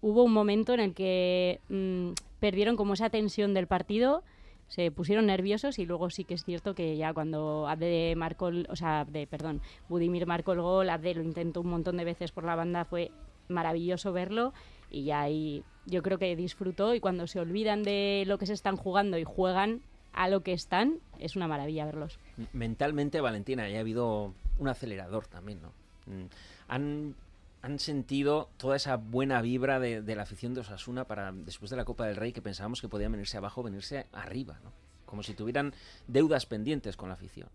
[0.00, 4.22] hubo un momento en el que mm, perdieron como esa tensión del partido,
[4.68, 8.76] se pusieron nerviosos y luego sí que es cierto que ya cuando Abde marcó, o
[8.76, 12.44] sea, Abde, perdón, Budimir marcó el gol, Abde lo intentó un montón de veces por
[12.44, 13.10] la banda, fue
[13.48, 14.52] maravilloso verlo
[14.90, 18.52] y ya ahí yo creo que disfrutó y cuando se olvidan de lo que se
[18.52, 19.80] están jugando y juegan
[20.12, 22.18] a lo que están, es una maravilla verlos.
[22.52, 25.72] mentalmente, Valentina, ya ha habido un acelerador también, ¿no?
[26.06, 26.26] Mm,
[26.68, 27.14] Han,
[27.62, 31.76] han sentido toda esa buena vibra de, de la afición de Osasuna para después de
[31.76, 34.72] la Copa del Rey que pensábamos que podían venirse abajo, venirse arriba, ¿no?
[35.06, 35.72] Como si tuvieran
[36.06, 37.48] deudas pendientes con la afición.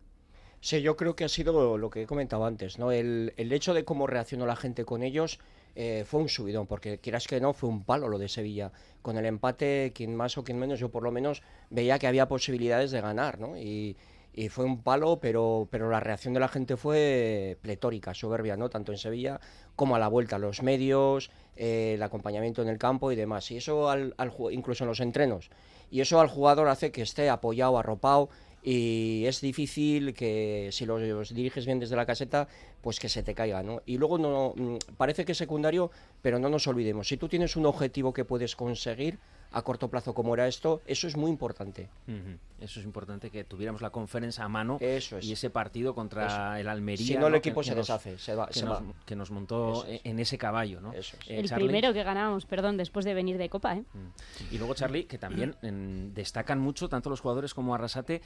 [0.61, 2.91] Sí, yo creo que ha sido lo que he comentado antes, ¿no?
[2.91, 5.39] El, el hecho de cómo reaccionó la gente con ellos
[5.75, 8.71] eh, fue un subidón, porque quieras que no, fue un palo lo de Sevilla.
[9.01, 12.27] Con el empate, quien más o quien menos, yo por lo menos veía que había
[12.27, 13.57] posibilidades de ganar, ¿no?
[13.57, 13.95] Y,
[14.49, 18.67] fue un palo, pero, pero la reacción de la gente fue pletórica, soberbia, ¿no?
[18.67, 19.39] Tanto en Sevilla
[19.75, 23.51] como a la vuelta, los medios, eh, el acompañamiento en el campo y demás.
[23.51, 24.15] Y eso al,
[24.49, 25.51] incluso en los entrenos.
[25.91, 28.29] Y eso al jugador hace que esté apoyado, arropado
[28.63, 32.47] y es difícil que si los, diriges bien desde la caseta,
[32.81, 33.81] pues que se te caiga, ¿no?
[33.85, 37.55] Y luego no mm, parece que es secundario, pero no nos olvidemos, si tú tienes
[37.55, 39.19] un objetivo que puedes conseguir
[39.55, 41.87] a corto plazo como era esto, eso es muy importante.
[42.59, 45.25] Eso es importante que tuviéramos la conferencia a mano Eso es.
[45.25, 46.61] y ese partido contra Eso.
[46.61, 47.05] el Almería.
[47.05, 48.93] Si no, el Que- equipo que se nos- deshace, se va- que, se nos, va.
[49.05, 50.01] que nos montó Eso es.
[50.03, 50.91] en ese caballo, ¿no?
[50.93, 51.29] Eso es.
[51.29, 53.83] Eh, el Charlie, primero que ganábamos, perdón, después de venir de Copa, ¿eh?
[54.51, 58.21] Y luego, Charlie, que también en- destacan mucho, tanto los jugadores como Arrasate,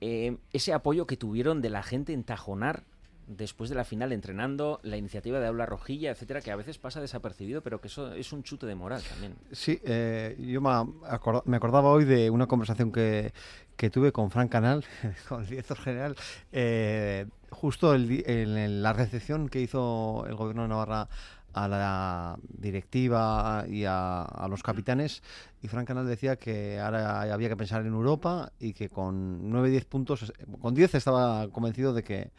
[0.00, 2.82] eh, ese apoyo que tuvieron de la gente en Tajonar
[3.26, 7.00] después de la final entrenando, la iniciativa de Aula Rojilla, etcétera, que a veces pasa
[7.00, 9.34] desapercibido, pero que eso es un chute de moral también.
[9.52, 13.32] Sí, eh, yo me, acorda- me acordaba hoy de una conversación que,
[13.76, 14.84] que tuve con Frank Canal,
[15.28, 16.16] con el director general,
[16.52, 21.08] eh, justo el en, la recepción que hizo el gobierno de Navarra
[21.54, 25.22] a la directiva y a, a los capitanes
[25.60, 29.84] y Frank Canal decía que ahora había que pensar en Europa y que con 9-10
[29.84, 30.32] puntos,
[30.62, 32.30] con 10 estaba convencido de que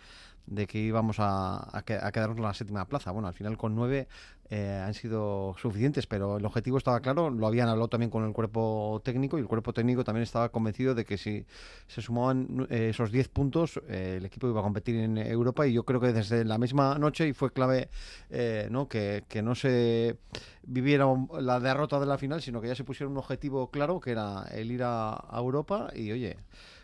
[0.45, 3.11] de que íbamos a, a, que- a quedarnos en la séptima plaza.
[3.11, 4.07] Bueno, al final con nueve
[4.49, 8.33] eh, han sido suficientes, pero el objetivo estaba claro, lo habían hablado también con el
[8.33, 11.45] cuerpo técnico y el cuerpo técnico también estaba convencido de que si
[11.87, 15.73] se sumaban eh, esos 10 puntos, eh, el equipo iba a competir en Europa y
[15.73, 17.89] yo creo que desde la misma noche, y fue clave
[18.29, 18.87] eh, ¿no?
[18.87, 20.17] Que, que no se
[20.63, 21.05] viviera
[21.39, 24.43] la derrota de la final, sino que ya se pusieron un objetivo claro, que era
[24.51, 26.37] el ir a Europa y oye,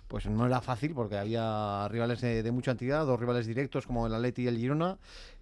[0.10, 4.06] pues no era fácil porque había rivales de, de mucha entidad, dos rivales directos como
[4.08, 4.98] el Atleti y el Girona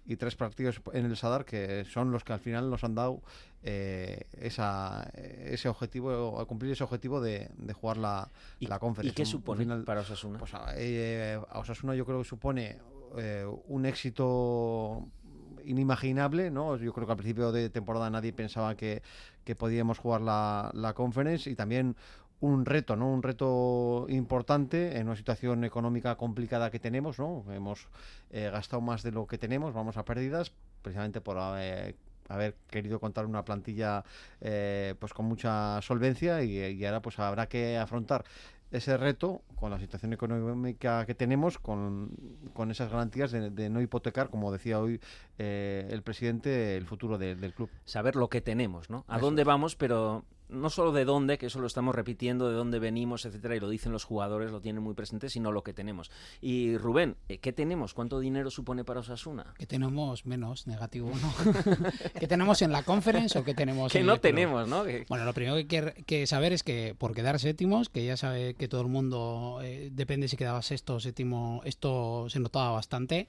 [0.06, 3.20] y tres partidos en el Sadar que son los que al final nos han dado
[3.62, 9.14] eh, esa, ese objetivo, a cumplir ese objetivo de, de jugar la, la ¿Y conferencia.
[9.16, 10.38] qué Un- un supone final- para Osasuna?
[10.38, 12.78] Pues a, eh, a Osasuna yo creo que supone
[13.16, 15.08] eh, un éxito
[15.64, 16.76] inimaginable, ¿no?
[16.76, 19.02] Yo creo que al principio de temporada nadie pensaba que,
[19.44, 21.96] que podíamos jugar la, la conference y también
[22.40, 23.12] un reto, ¿no?
[23.12, 27.44] Un reto importante en una situación económica complicada que tenemos, ¿no?
[27.52, 27.88] Hemos
[28.30, 31.94] eh, gastado más de lo que tenemos, vamos a pérdidas, precisamente por eh,
[32.28, 34.04] haber querido contar una plantilla
[34.40, 38.24] eh, pues con mucha solvencia y, y ahora pues habrá que afrontar
[38.70, 42.10] ese reto con la situación económica que tenemos, con,
[42.52, 45.00] con esas garantías de, de no hipotecar, como decía hoy
[45.38, 47.70] eh, el presidente, el futuro de- del club.
[47.86, 49.04] Saber lo que tenemos, ¿no?
[49.08, 49.46] A Eso dónde es.
[49.48, 53.56] vamos, pero no solo de dónde, que eso lo estamos repitiendo, de dónde venimos, etcétera,
[53.56, 56.10] y lo dicen los jugadores, lo tienen muy presente, sino lo que tenemos.
[56.40, 57.94] Y Rubén, eh, ¿qué tenemos?
[57.94, 59.54] ¿Cuánto dinero supone para Osasuna?
[59.58, 61.32] Que tenemos menos negativo, ¿no?
[62.18, 64.30] ¿Qué tenemos en la conference o qué tenemos Que en no el club?
[64.30, 64.84] tenemos, ¿no?
[64.84, 68.04] Que- Bueno, lo primero que hay que, que saber es que por quedar séptimos, que
[68.04, 72.40] ya sabe que todo el mundo, eh, depende si quedaba sexto o séptimo, esto se
[72.40, 73.28] notaba bastante.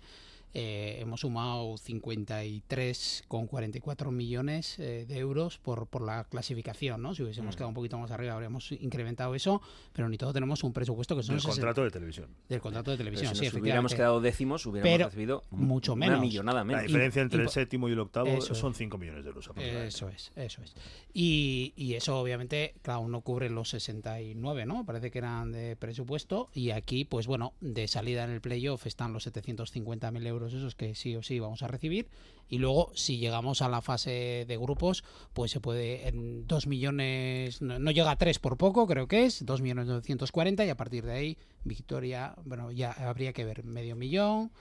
[0.54, 7.14] Eh, hemos sumado 53,44 millones eh, de euros por, por la clasificación, ¿no?
[7.16, 7.58] Si hubiésemos Mm.
[7.58, 9.62] quedado un poquito más arriba habríamos incrementado eso,
[9.94, 12.28] pero ni todo tenemos un presupuesto que son Del 60 contrato de televisión.
[12.48, 15.94] Del contrato de Pero televisión, si sí, nos hubiéramos quedado décimos, hubiéramos Pero recibido mucho
[15.94, 16.22] una menos.
[16.22, 16.82] millonada menos.
[16.82, 18.78] La diferencia entre y el séptimo y el octavo Eso son es.
[18.78, 19.50] 5 millones de euros.
[19.56, 20.74] Eso es, eso es.
[21.14, 24.86] Y, y eso obviamente, claro, no cubre los 69, ¿no?
[24.86, 26.50] Parece que eran de presupuesto.
[26.54, 30.96] Y aquí, pues bueno, de salida en el playoff están los 750.000 euros esos que
[30.96, 32.08] sí o sí vamos a recibir.
[32.50, 37.62] Y luego, si llegamos a la fase de grupos, pues se puede en 2 millones,
[37.62, 40.76] no, no llega a 3 por poco, creo que es, 2 millones 940 y a
[40.76, 44.52] partir de ahí, victoria, bueno, ya habría que ver medio millón,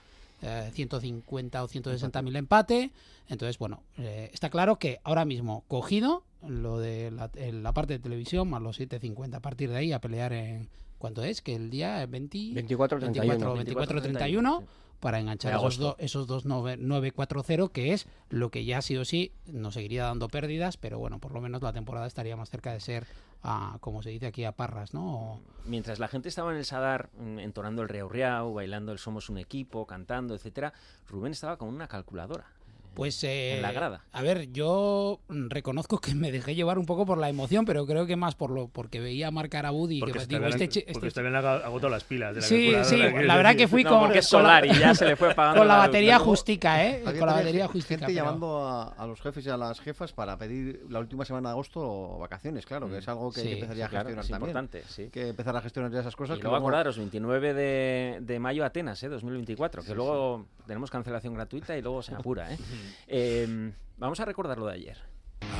[0.41, 2.91] eh, 150 o 160 mil empate.
[3.27, 7.99] Entonces, bueno, eh, está claro que ahora mismo cogido lo de la, la parte de
[7.99, 11.41] televisión más los 750 a partir de ahí a pelear en ¿cuánto es?
[11.41, 13.53] Que el día 20, 24, 31.
[13.55, 14.63] 24, 31
[14.99, 19.05] para enganchar esos, do- esos dos nove- 940 que es lo que ya sí o
[19.05, 22.73] sí nos seguiría dando pérdidas, pero bueno, por lo menos la temporada estaría más cerca
[22.73, 23.05] de ser
[23.41, 25.15] a, como se dice aquí a parras, ¿no?
[25.33, 28.99] O- Mientras la gente estaba en el Sadar mm, entonando el Riau Riau, bailando el
[28.99, 30.73] Somos un equipo, cantando, etcétera,
[31.07, 32.45] Rubén estaba con una calculadora.
[32.93, 34.03] Pues eh, En la grada.
[34.11, 37.85] A ver, yo mm, reconozco que me dejé llevar un poco por la emoción, pero
[37.85, 40.67] creo que más por lo porque veía marcar a Woody y Porque, que digo, este,
[40.67, 43.99] chi- porque este agotado las pilas de la Sí, sí, la verdad que fui No,
[44.09, 47.01] con, solar y ya se le fue apagando con la batería justica, ¿eh?
[47.03, 48.05] Con la batería gente justica.
[48.07, 51.49] pero- llamando a, a los jefes y a las jefas para pedir la última semana
[51.49, 54.09] de agosto vacaciones, claro, que es algo que Sí, que empezar ya sí, a claro,
[54.09, 54.49] gestionar es también.
[54.49, 55.09] importante, sí.
[55.09, 56.35] Que empezar a gestionar ya esas cosas.
[56.37, 59.09] Y que luego luego- acordaros, 29 de, de mayo Atenas, ¿eh?
[59.09, 62.53] 2024, que luego tenemos cancelación gratuita y luego se apura.
[62.53, 62.57] ¿eh?
[63.07, 64.97] Eh, vamos a recordar lo de ayer.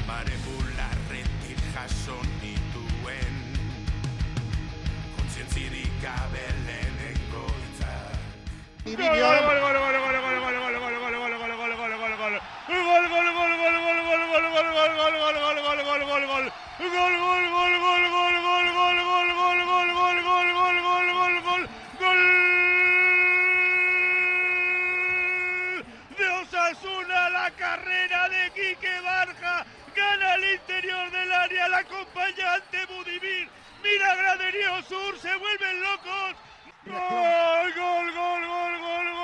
[0.03, 3.36] Amare bularretik jaso nituen
[5.17, 8.19] Kontzientzirik gabe lehenengo hitzak
[26.17, 33.50] de Osasuna, la carrera de Quique Barja, gana al interior del área el acompañante Budimir,
[33.82, 36.36] mira Graderío Sur, se vuelven locos.
[36.86, 39.18] Gol, gol, gol, gol, gol, gol, gol,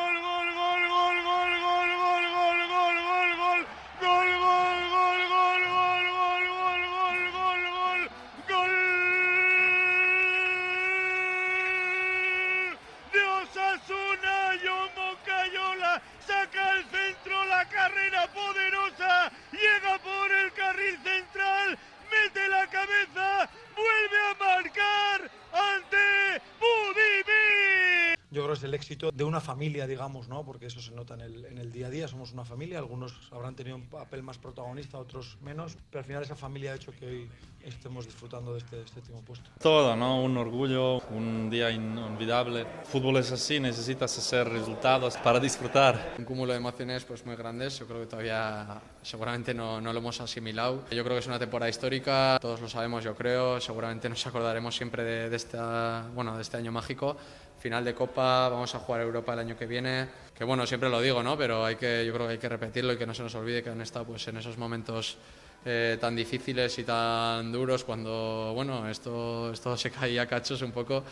[28.86, 30.46] éxito de una familia, digamos, ¿no?
[30.46, 32.08] Porque eso se nota en el, en el día a día.
[32.08, 36.22] Somos una familia, algunos habrán tenido un papel más protagonista, otros menos, pero al final
[36.22, 37.30] esa familia ha hecho que hoy
[37.64, 39.50] estemos disfrutando de este séptimo puesto.
[39.60, 40.22] Todo, ¿no?
[40.22, 42.68] Un orgullo, un día inolvidable.
[42.84, 46.14] Fútbol es así, necesitas hacer resultados para disfrutar.
[46.20, 50.00] Un cúmulo de emociones pues muy grandes, yo creo que todavía seguramente no, no lo
[50.00, 50.86] hemos asimilado.
[50.92, 54.76] Yo creo que es una temporada histórica, todos lo sabemos yo creo, seguramente nos acordaremos
[54.76, 57.18] siempre de, de esta, bueno, de este año mágico.
[57.66, 61.02] Final de Copa, vamos a jugar Europa el año que viene, que bueno, siempre lo
[61.02, 61.36] digo, ¿no?
[61.36, 63.64] pero hay que, yo creo que hay que repetirlo y que no se nos olvide
[63.64, 65.18] que han estado pues, en esos momentos
[65.66, 70.72] eh, tan difíciles y tan duros cuando bueno esto, esto se caía a cachos un
[70.72, 71.04] poco.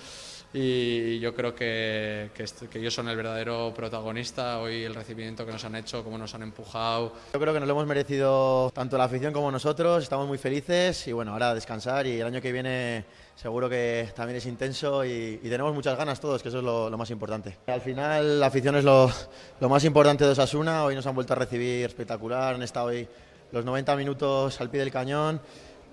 [0.53, 4.59] Y yo creo que, que, que ellos son el verdadero protagonista.
[4.59, 7.13] Hoy el recibimiento que nos han hecho cómo nos han empujado.
[7.33, 11.07] Yo creo que nos lo hemos merecido tanto la afición como nosotros, estamos muy felices
[11.07, 15.03] y bueno, ahora a descansar y el año que viene seguro que también es intenso
[15.03, 17.57] y, y tenemos muchas ganas todos, que eso es lo, lo más importante.
[17.67, 19.11] Al final la afición es lo,
[19.59, 23.07] lo más importante de Osasuna, hoy nos han vuelto a recibir espectacular, han estado hoy
[23.51, 25.41] los 90 minutos al pie del cañón,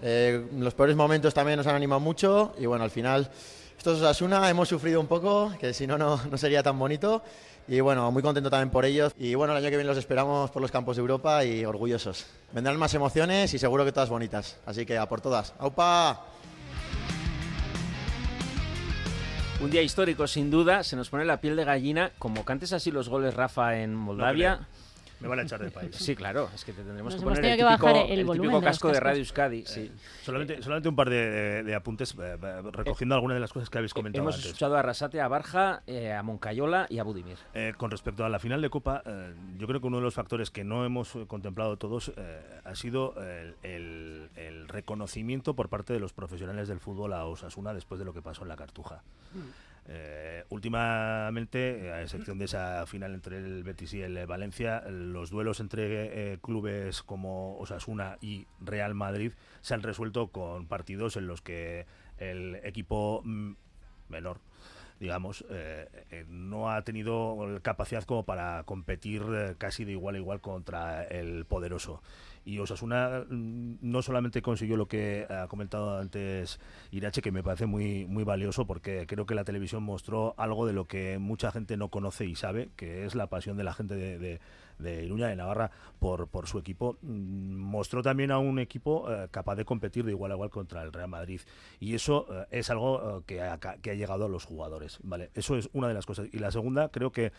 [0.03, 3.31] eh, los peores momentos también nos han animado mucho y bueno, al final
[3.77, 7.23] Esto es Osasuna, hemos sufrido un poco, que si no, no no sería tan bonito.
[7.69, 9.13] Y bueno, muy contento también por ellos.
[9.17, 12.27] Y bueno, el año que viene los esperamos por los campos de Europa y orgullosos.
[12.53, 14.59] Vendrán más emociones y seguro que todas bonitas.
[14.67, 15.55] Así que a por todas.
[15.59, 16.27] ¡Aupa!
[19.63, 22.91] Un día histórico, sin duda, se nos pone la piel de gallina, como cantes así
[22.91, 24.61] los goles, Rafa, en Moldavia.
[25.21, 25.95] Me van a echar del país.
[25.97, 28.19] Sí, claro, es que te tendremos Nos que poner el tenido que típico, bajar el
[28.21, 29.01] el típico casco de.
[29.01, 29.65] Radio Euskadi.
[29.67, 29.93] Sí.
[30.23, 33.79] Solamente, solamente un par de, de apuntes eh, eh, recogiendo algunas de las cosas que
[33.79, 34.47] habéis comentado Hemos antes.
[34.47, 37.37] escuchado a Arrasate, a Barja, eh, a Moncayola y a Budimir.
[37.55, 40.15] Eh, con respecto a la final de Copa, eh, yo creo que uno de los
[40.15, 45.69] factores que no hemos eh, contemplado todos eh, ha sido el, el- el reconocimiento por
[45.69, 48.57] parte de los profesionales del fútbol a Osasuna después de lo que pasó en la
[48.57, 49.03] Cartuja.
[49.93, 55.31] Eh, últimamente, eh, a excepción de esa final entre el Betis y el Valencia, los
[55.31, 61.27] duelos entre eh, clubes como Osasuna y Real Madrid se han resuelto con partidos en
[61.27, 61.87] los que
[62.19, 63.55] el equipo mm,
[64.09, 64.39] menor
[65.01, 65.47] digamos,
[66.29, 69.23] no ha tenido capacidad como para competir
[69.57, 72.03] casi de igual a igual contra el poderoso.
[72.45, 76.59] Y Osasuna mm, no solamente consiguió lo que ha comentado antes
[76.91, 80.73] Irache, que me parece muy, muy valioso, porque creo que la televisión mostró algo de
[80.73, 83.95] lo que mucha gente no conoce y sabe, que es la pasión de la gente
[83.95, 84.41] de, de,
[84.79, 86.99] de Iruña, de Navarra, por, por su equipo.
[87.03, 90.83] Mm, Mostró también a un equipo eh, capaz de competir de igual a igual contra
[90.83, 91.41] el Real Madrid.
[91.79, 94.99] Y eso eh, es algo eh, que, ha, que ha llegado a los jugadores.
[95.03, 95.31] ¿vale?
[95.35, 96.29] Eso es una de las cosas.
[96.33, 97.33] Y la segunda, creo que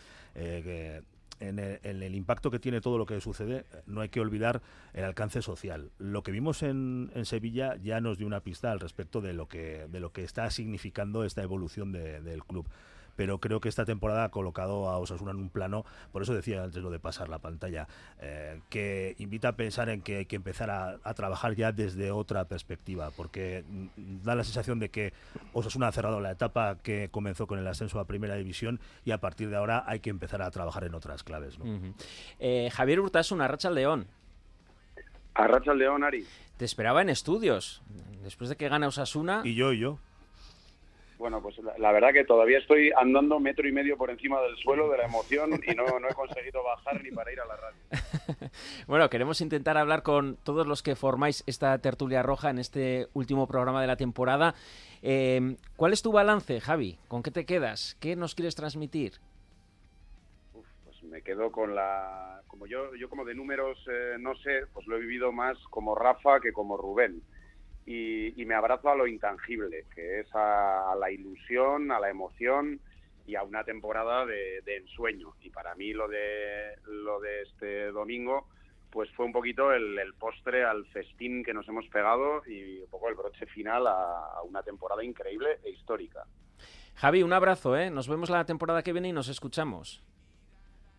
[1.48, 4.62] en el, en el impacto que tiene todo lo que sucede, no hay que olvidar
[4.94, 5.90] el alcance social.
[5.98, 9.48] Lo que vimos en, en Sevilla ya nos dio una pista al respecto de lo
[9.48, 12.66] que, de lo que está significando esta evolución de- del club.
[13.16, 16.62] Pero creo que esta temporada ha colocado a Osasuna en un plano, por eso decía
[16.62, 17.86] antes lo de pasar la pantalla,
[18.20, 22.10] eh, que invita a pensar en que hay que empezar a, a trabajar ya desde
[22.10, 25.12] otra perspectiva, porque mm, da la sensación de que
[25.52, 29.18] Osasuna ha cerrado la etapa que comenzó con el ascenso a Primera División y a
[29.18, 31.58] partir de ahora hay que empezar a trabajar en otras claves.
[31.58, 31.64] ¿no?
[31.64, 31.94] Ujú.
[32.38, 34.06] Eh, Javier Urtasun, Arracha León.
[35.34, 36.26] Arracha León, Ari.
[36.56, 37.82] Te esperaba en estudios.
[38.22, 39.42] Después de que gana Osasuna.
[39.44, 39.98] Y yo, y yo.
[41.22, 44.56] Bueno, pues la, la verdad que todavía estoy andando metro y medio por encima del
[44.56, 47.56] suelo de la emoción y no, no he conseguido bajar ni para ir a la
[47.56, 47.78] radio.
[48.88, 53.46] Bueno, queremos intentar hablar con todos los que formáis esta tertulia roja en este último
[53.46, 54.56] programa de la temporada.
[55.00, 56.98] Eh, ¿Cuál es tu balance, Javi?
[57.06, 57.96] ¿Con qué te quedas?
[58.00, 59.12] ¿Qué nos quieres transmitir?
[60.52, 62.40] Pues me quedo con la...
[62.48, 65.94] Como yo, yo como de números eh, no sé, pues lo he vivido más como
[65.94, 67.22] Rafa que como Rubén.
[67.86, 72.80] Y, y me abrazo a lo intangible, que es a, la ilusión, a la emoción
[73.26, 75.34] y a una temporada de, ensueño.
[75.40, 78.46] Y para mí lo de, lo de este domingo
[78.90, 82.90] pues fue un poquito el, el postre al festín que nos hemos pegado y un
[82.90, 86.26] poco el broche final a, a una temporada increíble e histórica.
[86.96, 87.90] Javi, un abrazo, ¿eh?
[87.90, 90.04] Nos vemos la temporada que viene y nos escuchamos.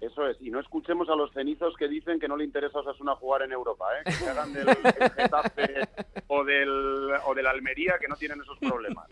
[0.03, 2.81] Eso es, y no escuchemos a los cenizos que dicen que no le interesa a
[2.81, 4.01] Osasuna jugar en Europa, ¿eh?
[4.03, 4.75] que se hagan del, del
[5.15, 5.87] Getafe
[6.27, 9.07] o del, o del Almería, que no tienen esos problemas.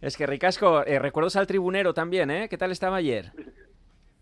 [0.00, 2.48] Es que Ricasco, eh, recuerdos al tribunero también, ¿eh?
[2.48, 3.30] ¿Qué tal estaba ayer?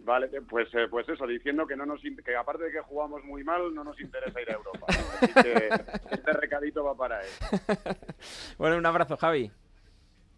[0.00, 3.44] Vale, pues, eh, pues eso, diciendo que no nos que aparte de que jugamos muy
[3.44, 4.86] mal, no nos interesa ir a Europa.
[4.88, 5.68] Así que
[6.10, 7.28] este recadito va para él.
[8.58, 9.50] Bueno, un abrazo, Javi.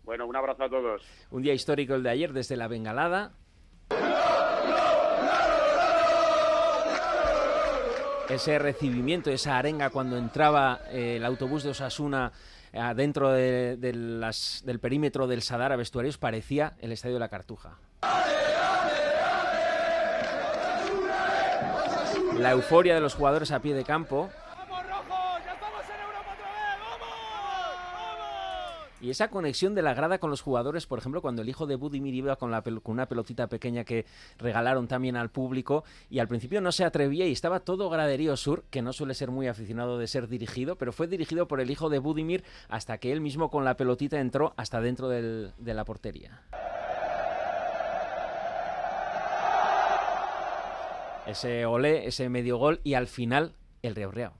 [0.04, 1.02] Bueno, un abrazo a todos.
[1.30, 3.32] Un día histórico el de ayer desde la bengalada.
[8.28, 12.32] Ese recibimiento, esa arenga cuando entraba eh, el autobús de Osasuna
[12.72, 17.78] eh, dentro del perímetro del Sadar a vestuarios parecía el estadio de la Cartuja.
[22.38, 24.28] La euforia de los jugadores a pie de campo.
[29.06, 31.76] Y esa conexión de la grada con los jugadores, por ejemplo, cuando el hijo de
[31.76, 34.04] Budimir iba con, la con una pelotita pequeña que
[34.36, 38.64] regalaron también al público y al principio no se atrevía y estaba todo Graderío Sur,
[38.68, 41.88] que no suele ser muy aficionado de ser dirigido, pero fue dirigido por el hijo
[41.88, 46.42] de Budimir hasta que él mismo con la pelotita entró hasta dentro de la portería.
[51.28, 54.32] Ese olé, ese medio gol y al final el Real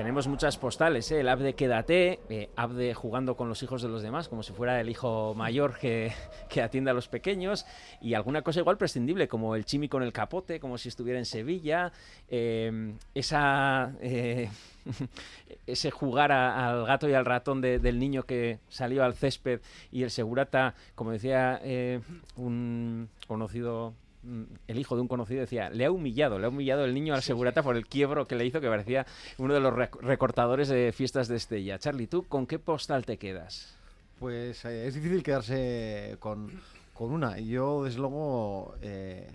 [0.00, 1.20] Tenemos muchas postales, ¿eh?
[1.20, 4.80] el Abde Quédate, eh, Abde jugando con los hijos de los demás, como si fuera
[4.80, 6.10] el hijo mayor que,
[6.48, 7.66] que atiende a los pequeños,
[8.00, 11.26] y alguna cosa igual prescindible, como el Chimi con el capote, como si estuviera en
[11.26, 11.92] Sevilla,
[12.30, 14.48] eh, esa, eh,
[15.66, 19.60] ese jugar al gato y al ratón de- del niño que salió al césped
[19.92, 22.00] y el segurata, como decía eh,
[22.36, 23.92] un conocido
[24.22, 27.22] el hijo de un conocido decía, le ha humillado, le ha humillado el niño al
[27.22, 29.06] segurata por el quiebro que le hizo, que parecía
[29.38, 31.78] uno de los rec- recortadores de fiestas de Estella.
[31.78, 33.74] Charlie, ¿tú con qué postal te quedas?
[34.18, 36.50] Pues eh, es difícil quedarse con,
[36.92, 37.38] con una.
[37.38, 39.30] Yo, desde luego, eh,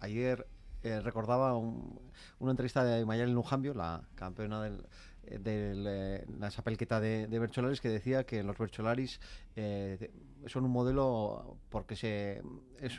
[0.00, 0.46] ayer
[0.82, 2.00] eh, recordaba un-
[2.38, 4.78] una entrevista de Mayalen Lujambio, la campeona del,
[5.30, 9.20] eh, del, eh, la sapelqueta de, de Bercholaris, que decía que los Bercholaris
[9.56, 12.42] eh, de- son un modelo porque se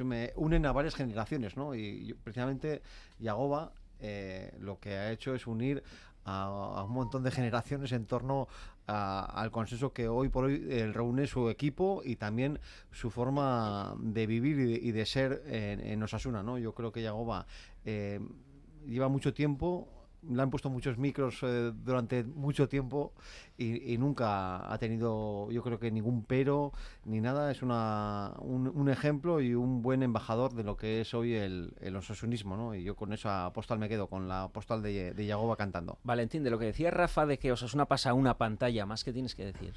[0.04, 1.74] me unen a varias generaciones, ¿no?
[1.76, 2.82] Y yo- precisamente
[3.20, 5.84] Yagoba eh, lo que ha hecho es unir
[6.24, 8.48] a, un montón de generaciones en torno
[8.88, 12.60] a- al consenso que hoy por hoy eh, reúne su equipo y también
[12.92, 16.58] su forma de vivir y de, y de ser en, en Osasuna, ¿no?
[16.60, 17.46] Yo creo que Yagoba
[17.86, 18.20] eh,
[18.86, 19.88] lleva mucho tiempo,
[20.30, 23.14] le han puesto muchos micros eh, durante mucho tiempo
[23.58, 26.72] y, y nunca ha tenido, yo creo que ningún pero
[27.06, 27.52] ni nada.
[27.52, 31.74] Es una, un, un ejemplo y un buen embajador de lo que es hoy el,
[31.82, 32.76] el osasunismo, ¿no?
[32.76, 35.98] Y yo con esa postal me quedo, con la postal de, de Yagoba cantando.
[36.04, 39.14] Valentín, de lo que decía Rafa de que Osasuna pasa a una pantalla, más que
[39.14, 39.74] tienes que decir.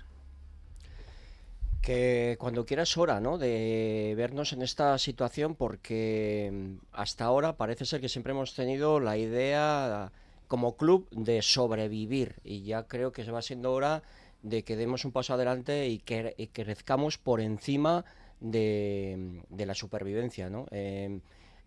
[1.80, 3.36] que cuando quiera es hora, ¿no?
[3.36, 9.00] De vernos en esta situación porque mm, hasta ahora parece ser que siempre hemos tenido
[9.00, 10.10] la idea
[10.48, 14.02] como club de sobrevivir y ya creo que se va siendo hora
[14.42, 18.04] de que demos un paso adelante y que crezcamos por encima
[18.40, 20.66] de, la supervivencia, ¿no?
[20.70, 21.20] Eh,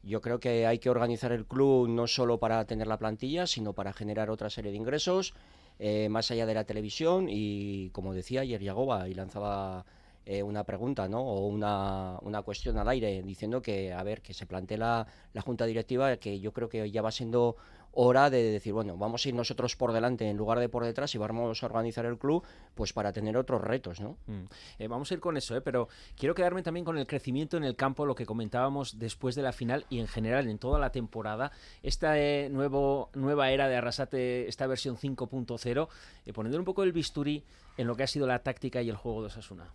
[0.03, 3.73] yo creo que hay que organizar el club no solo para tener la plantilla, sino
[3.73, 5.33] para generar otra serie de ingresos,
[5.79, 9.85] eh, más allá de la televisión y, como decía ayer Yagoba, y lanzaba
[10.25, 11.21] eh, una pregunta ¿no?
[11.21, 15.41] o una, una cuestión al aire diciendo que, a ver, que se plantee la, la
[15.41, 17.57] Junta Directiva, que yo creo que ya va siendo
[17.99, 21.15] hora de decir, bueno, vamos a ir nosotros por delante en lugar de por detrás
[21.15, 22.43] y vamos a organizar el club
[22.75, 24.17] pues para tener otros retos, ¿no?
[24.27, 24.43] Mm.
[24.77, 25.61] Eh, vamos a ir con eso, ¿eh?
[25.61, 29.41] pero quiero quedarme también con el crecimiento en el campo, lo que comentábamos después de
[29.41, 31.51] la final y en general en toda la temporada.
[31.81, 35.87] Esta eh, nuevo, nueva era de Arrasate, esta versión 5.0,
[36.27, 37.43] eh, poniendo un poco el bisturí
[37.77, 39.73] en lo que ha sido la táctica y el juego de Osasuna.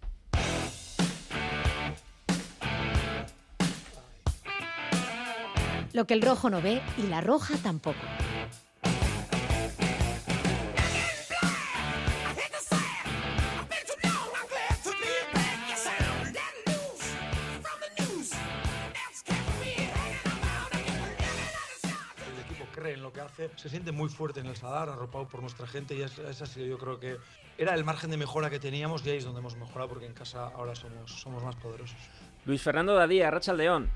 [5.93, 8.01] Lo que el rojo no ve y la roja tampoco.
[22.27, 25.29] El equipo cree en lo que hace, se siente muy fuerte en el Sadar, arropado
[25.29, 27.17] por nuestra gente y es- esa ha sido yo creo que
[27.59, 30.15] era el margen de mejora que teníamos y ahí es donde hemos mejorado porque en
[30.15, 31.97] casa ahora somos, somos más poderosos.
[32.45, 33.91] Luis Fernando Dadía, Racha León.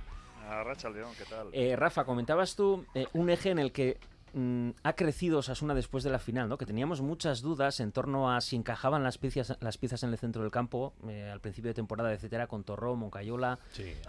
[0.47, 1.49] Racha León, ¿qué tal?
[1.53, 3.99] Eh, Rafa, comentabas tú eh, un eje en el que
[4.35, 6.57] mm, ha crecido Osasuna después de la final, ¿no?
[6.59, 10.19] Que teníamos muchas dudas en torno a si encajaban las piezas, las piezas en el
[10.19, 13.59] centro del campo eh, al principio de temporada, etcétera, con Torró, Moncayola.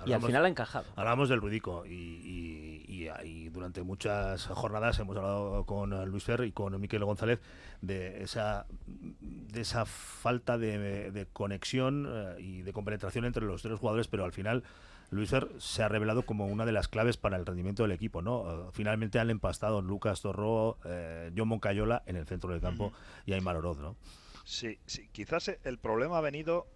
[0.05, 0.85] y al final ha encajado.
[0.95, 6.41] Hablamos del Rudico y, y- y- y durante muchas jornadas hemos hablado con Luis Fer
[6.43, 7.39] y con Miquel González
[7.81, 12.07] de esa, de esa falta de, de conexión
[12.37, 14.63] y de compenetración entre los tres jugadores, pero al final
[15.09, 18.21] Luis Fer se ha revelado como una de las claves para el rendimiento del equipo.
[18.21, 18.67] ¿no?
[18.67, 22.91] Eh, finalmente han empastado Lucas Torró, eh, John Moncayola en el centro del campo
[23.25, 23.77] y Aymar Oroz.
[23.77, 23.95] ¿no?
[24.43, 26.67] Sí, sí, quizás el problema ha venido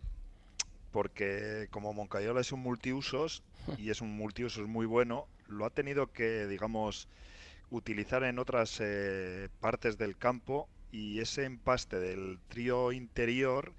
[0.92, 3.44] porque como Moncayola es un multiusos
[3.78, 7.08] y es un multiusos muy bueno, lo ha tenido que, digamos,
[7.70, 13.74] utilizar en otras eh, partes del campo y ese empaste del trío interior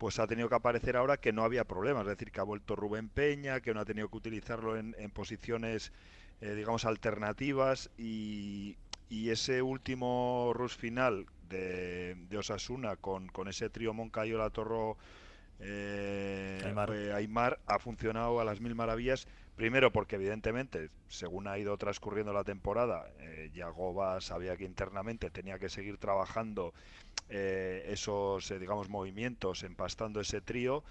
[0.00, 2.74] pues ha tenido que aparecer ahora que no había problemas, es decir, que ha vuelto
[2.74, 5.92] Rubén Peña, que no ha tenido que utilizarlo en, en posiciones,
[6.40, 8.78] eh, digamos, alternativas y,
[9.10, 14.96] y ese último rush final de, de Osasuna con, con ese trío Moncayola, Torro,
[15.58, 16.90] eh, Aymar.
[16.94, 19.26] eh, Aymar ha funcionado a las mil maravillas.
[19.60, 25.58] Primero porque evidentemente, según ha ido transcurriendo la temporada, eh, Yagoba sabía que internamente tenía
[25.58, 26.72] que seguir trabajando
[27.28, 30.82] eh, esos, eh, digamos, movimientos, empastando ese trío.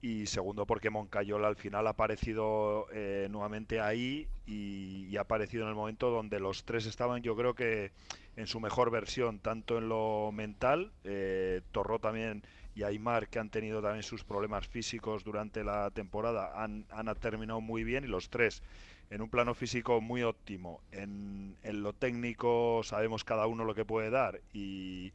[0.00, 5.70] Y segundo porque Moncayola al final ha aparecido eh, nuevamente ahí y, ha aparecido en
[5.70, 7.92] el momento donde los tres estaban, yo creo que
[8.36, 12.42] en su mejor versión, tanto en lo mental, eh, Torró también
[12.76, 17.62] y Aymar, que han tenido también sus problemas físicos durante la temporada, han, han terminado
[17.62, 18.62] muy bien y los tres
[19.08, 20.82] en un plano físico muy óptimo.
[20.92, 25.12] En, en lo técnico sabemos cada uno lo que puede dar y,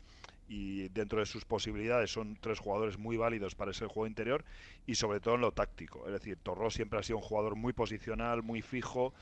[0.49, 4.43] y dentro de sus posibilidades son tres jugadores muy válidos para ese juego interior
[4.87, 6.07] y sobre todo en lo táctico.
[6.07, 9.13] Es decir, Torró siempre ha sido un jugador muy posicional, muy fijo,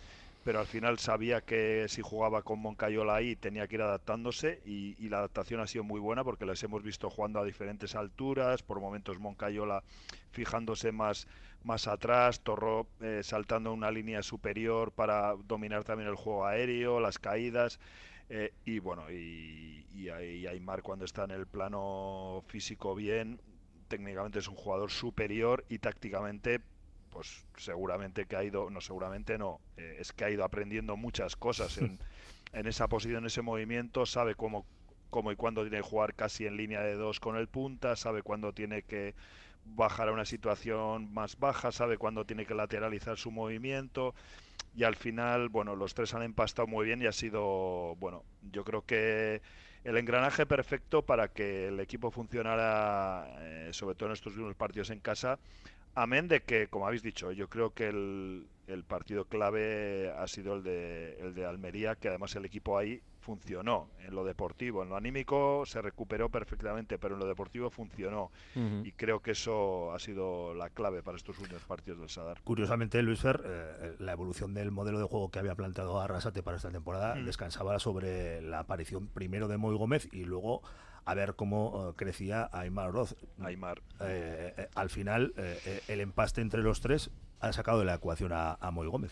[0.43, 5.09] pero al final sabía que si jugaba con Moncayola ahí tenía que ir adaptándose y,
[5.09, 8.79] la adaptación ha sido muy buena porque les hemos visto jugando a diferentes alturas, por
[8.79, 9.83] momentos Moncayola
[10.31, 11.27] fijándose más,
[11.63, 17.17] más atrás, Torro eh, saltando una línea superior para dominar también el juego aéreo, las
[17.17, 17.79] caídas.
[18.29, 23.41] Eh, y bueno, y, y, y Aymar cuando está en el plano físico bien,
[23.87, 26.61] técnicamente es un jugador superior y tácticamente
[27.09, 31.35] pues seguramente que ha ido, no seguramente no, eh, es que ha ido aprendiendo muchas
[31.35, 31.99] cosas en,
[32.53, 34.65] en, esa posición, en ese movimiento, sabe cómo,
[35.09, 38.21] cómo y cuándo tiene que jugar casi en línea de dos con el punta, sabe
[38.21, 39.15] cuándo tiene que
[39.65, 44.15] bajar a una situación más baja, sabe cuándo tiene que lateralizar su movimiento
[44.75, 48.63] y al final, bueno, los tres han empastado muy bien y ha sido, bueno, yo
[48.63, 49.41] creo que
[49.83, 54.89] el engranaje perfecto para que el equipo funcionara, eh, sobre todo en estos últimos partidos
[54.89, 55.39] en casa,
[56.01, 60.53] Amén de que, como habéis dicho, yo creo que el, el, partido clave ha sido
[60.55, 64.81] el de, el de Almería, que además el equipo ahí funcionó en lo deportivo.
[64.81, 68.31] En lo anímico se recuperó perfectamente, pero en lo deportivo funcionó.
[68.55, 68.87] Uh -huh.
[68.87, 72.39] Y creo que eso ha sido la clave para estos últimos partidos del Sadar.
[72.45, 76.55] Curiosamente, Luis Fer, eh, la evolución del modelo de juego que había planteado Arrasate para
[76.55, 77.25] esta temporada uh -huh.
[77.25, 80.61] descansaba sobre la aparición primero de Moy Gómez y luego
[81.05, 83.15] a ver cómo uh, crecía Aymar Oroz.
[83.41, 83.81] Aymar.
[84.01, 88.31] Eh, eh, al final, eh, el empaste entre los tres ha sacado de la ecuación
[88.33, 89.11] a, a Moy Gómez.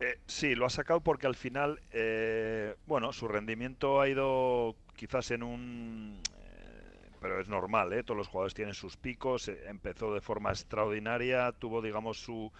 [0.00, 5.30] Eh, sí, lo ha sacado porque al final, eh, bueno, su rendimiento ha ido quizás
[5.30, 6.20] en un...
[6.36, 8.02] Eh, pero es normal, ¿eh?
[8.02, 12.50] todos los jugadores tienen sus picos, empezó de forma extraordinaria, tuvo, digamos, su,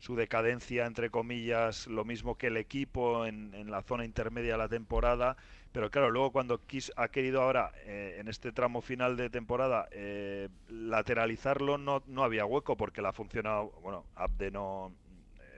[0.00, 4.58] su decadencia, entre comillas, lo mismo que el equipo en, en la zona intermedia de
[4.58, 5.36] la temporada,
[5.72, 9.88] pero claro, luego cuando quis, ha querido ahora, eh, en este tramo final de temporada,
[9.92, 14.92] eh, lateralizarlo, no, no había hueco porque la ha funcionado, bueno, Abde no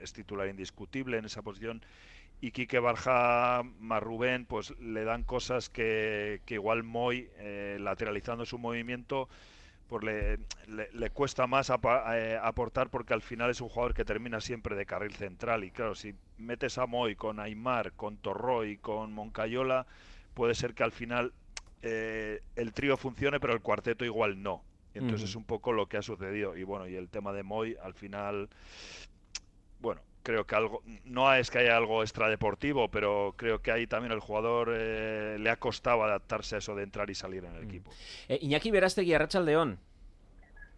[0.01, 1.81] es titular indiscutible en esa posición
[2.41, 8.45] y Quique Barja más Rubén pues le dan cosas que, que igual Moy eh, lateralizando
[8.45, 9.29] su movimiento
[9.87, 13.93] pues le, le, le cuesta más ap eh, aportar porque al final es un jugador
[13.93, 15.63] que termina siempre de carril central.
[15.63, 19.85] Y claro si metes a Moy con Aymar con Torroy con Moncayola
[20.33, 21.33] puede ser que al final
[21.81, 24.63] eh, el trío funcione pero el cuarteto igual no.
[24.93, 25.29] Entonces uh -huh.
[25.29, 26.55] es un poco lo que ha sucedido.
[26.57, 28.49] Y bueno y el tema de Moy al final
[29.79, 34.13] bueno, creo que algo, no es que haya algo extradeportivo, pero creo que ahí también
[34.13, 37.63] el jugador eh, le ha costado adaptarse a eso de entrar y salir en el
[37.65, 37.91] equipo.
[38.29, 39.77] Eh, Iñaki Verástegui, Arrachaldeón.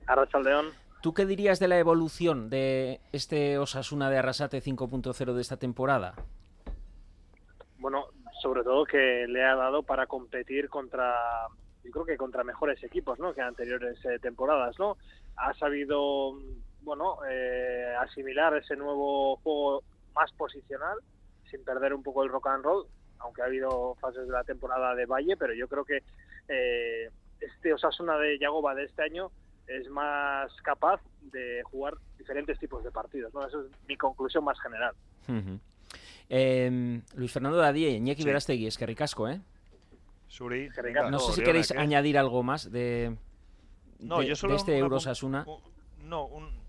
[0.08, 0.68] Arrachaldeón.
[1.02, 6.16] ¿Tú qué dirías de la evolución de este Osasuna de Arrasate 5.0 de esta temporada?
[7.78, 8.08] Bueno,
[8.41, 11.14] sobre todo que le ha dado para competir contra,
[11.84, 13.34] yo creo que contra mejores equipos, ¿no?
[13.34, 14.98] Que anteriores eh, temporadas, ¿no?
[15.38, 16.39] Ha sabido
[16.86, 19.84] bueno, eh, asimilar ese nuevo juego
[20.14, 21.00] más posicional,
[21.50, 22.86] sin perder un poco el rock and roll,
[23.20, 26.04] aunque ha habido fases de la temporada de Valle, pero yo creo que
[26.48, 27.10] eh,
[27.42, 29.32] este Osasuna de Yagoba de este año
[29.68, 33.46] es más capaz de jugar diferentes tipos de partidos, ¿no?
[33.46, 34.94] Esa es mi conclusión más general.
[35.28, 35.60] Uh -huh.
[36.30, 38.28] eh, Luis Fernando Dadie, Iñaki sí.
[38.28, 39.42] Verástegui, es que ricasco, ¿eh?
[40.28, 40.70] Suri,
[41.10, 41.78] no sé si queréis ¿qué?
[41.78, 43.16] añadir algo más de,
[44.00, 45.46] no, de, yo solo de este Eurosasuna.
[46.04, 46.64] No, un,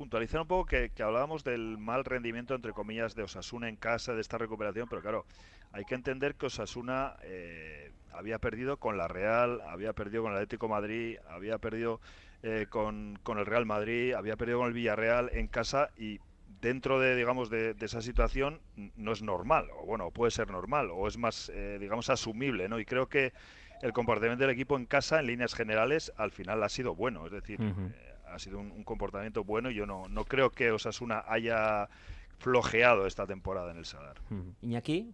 [0.00, 4.14] puntualizar un poco que, que, hablábamos del mal rendimiento, entre comillas, de Osasuna en casa,
[4.14, 5.26] de esta recuperación, pero claro,
[5.72, 10.38] hay que entender que Osasuna eh, había perdido con la Real, había perdido con el
[10.38, 12.00] Atlético Madrid, había perdido
[12.42, 16.18] eh, con, con, el Real Madrid, había perdido con el Villarreal en casa y
[16.62, 18.62] dentro de, digamos, de, de esa situación
[18.96, 22.80] no es normal, o bueno, puede ser normal, o es más, eh, digamos, asumible, ¿no?
[22.80, 23.34] Y creo que
[23.82, 27.32] el comportamiento del equipo en casa, en líneas generales, al final ha sido bueno, es
[27.32, 27.60] decir...
[27.60, 31.24] Uh -huh ha sido un, un, comportamiento bueno y yo no, no creo que Osasuna
[31.26, 31.88] haya
[32.40, 34.16] flojeado esta temporada en el Sadar.
[34.62, 35.12] ¿Iñaki?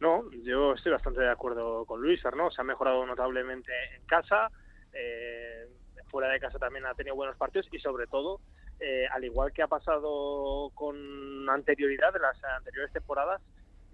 [0.00, 2.50] No, yo estoy bastante de acuerdo con Luis, ¿no?
[2.50, 4.50] Se ha mejorado notablemente en casa,
[4.92, 5.66] eh,
[6.10, 8.40] fuera de casa también ha tenido buenos partidos y sobre todo,
[8.80, 13.40] eh, al igual que ha pasado con anterioridad en las anteriores temporadas,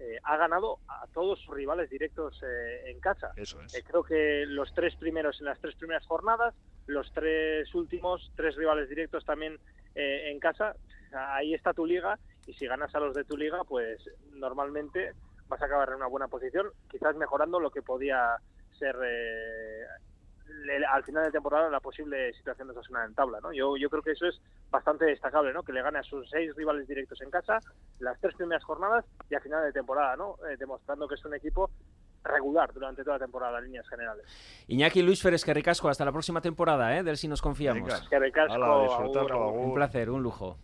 [0.03, 3.33] eh, ha ganado a todos sus rivales directos eh, en casa.
[3.35, 3.75] Eso es.
[3.75, 6.55] Eh, creo que los tres primeros en las tres primeras jornadas,
[6.87, 9.59] los tres últimos, tres rivales directos también
[9.93, 10.75] en casa.
[11.13, 15.11] Ahí está tu liga y si ganas a los de tu liga, pues normalmente
[15.47, 18.37] vas a acabar en una buena posición, quizás mejorando lo que podía
[18.79, 18.95] ser
[20.89, 23.51] al final de temporada la posible situación de Osasuna en tabla, ¿no?
[23.53, 24.39] Yo, yo creo que eso es
[24.69, 25.63] bastante destacable, ¿no?
[25.63, 27.59] Que le gane a sus seis rivales directos en casa
[27.99, 30.35] las tres primeras jornadas y a final de temporada, ¿no?
[30.49, 31.69] Eh, demostrando que es un equipo
[32.23, 34.25] regular durante toda la temporada en líneas generales.
[34.67, 37.03] Iñaki Luis Férez, que ricasco, hasta la próxima temporada, ¿eh?
[37.03, 38.07] Del si nos confiamos.
[38.09, 40.57] Que ricasco, un placer, un lujo.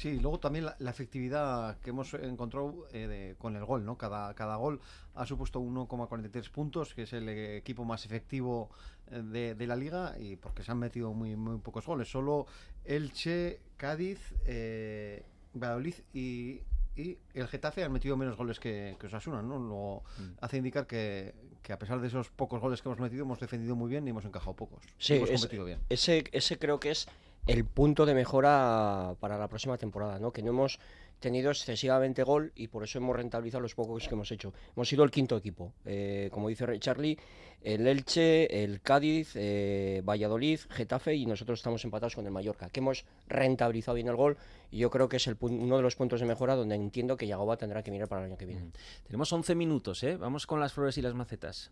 [0.00, 3.98] Sí, luego también la, la efectividad que hemos encontrado eh, de- con el gol, ¿no?
[3.98, 4.80] Cada, cada gol
[5.14, 8.70] ha supuesto 1,43 puntos, que es el equipo más efectivo
[9.10, 12.10] eh, de, de la liga, y porque se han metido muy, muy pocos goles.
[12.10, 12.46] Solo
[12.86, 15.22] Elche, Cádiz, eh,
[15.52, 16.62] Valladolid y,
[16.96, 19.58] y el Getafe han metido menos goles que, que Osasuna, ¿no?
[19.58, 20.02] Lo
[20.40, 23.76] hace indicar que, que a pesar de esos pocos goles que hemos metido, hemos defendido
[23.76, 24.82] muy bien y hemos encajado pocos.
[24.96, 25.80] Sí, hemos es- competido bien.
[25.90, 27.06] ese, ese creo que es
[27.46, 30.32] el punto de mejora para la próxima temporada, ¿no?
[30.32, 30.78] Que no hemos
[31.20, 34.52] tenido excesivamente gol y por eso hemos rentabilizado los pocos que hemos hecho.
[34.74, 37.18] Hemos sido el quinto equipo, eh, como dice Charlie,
[37.62, 42.80] el Elche, el Cádiz, eh, Valladolid, Getafe y nosotros estamos empatados con el Mallorca, que
[42.80, 44.38] hemos rentabilizado bien el gol
[44.70, 47.26] y yo creo que es el uno de los puntos de mejora donde entiendo que
[47.26, 48.70] Yagoba tendrá que mirar para el año que viene.
[49.06, 50.16] Tenemos 11 minutos, ¿eh?
[50.16, 51.70] Vamos con las flores y las macetas.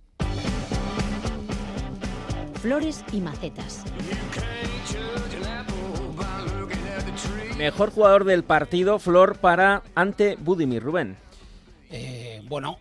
[2.60, 3.84] Flores y macetas.
[7.59, 11.16] Mejor jugador del partido, Flor, para ante Budimir, Rubén.
[11.90, 12.78] Eh, bueno,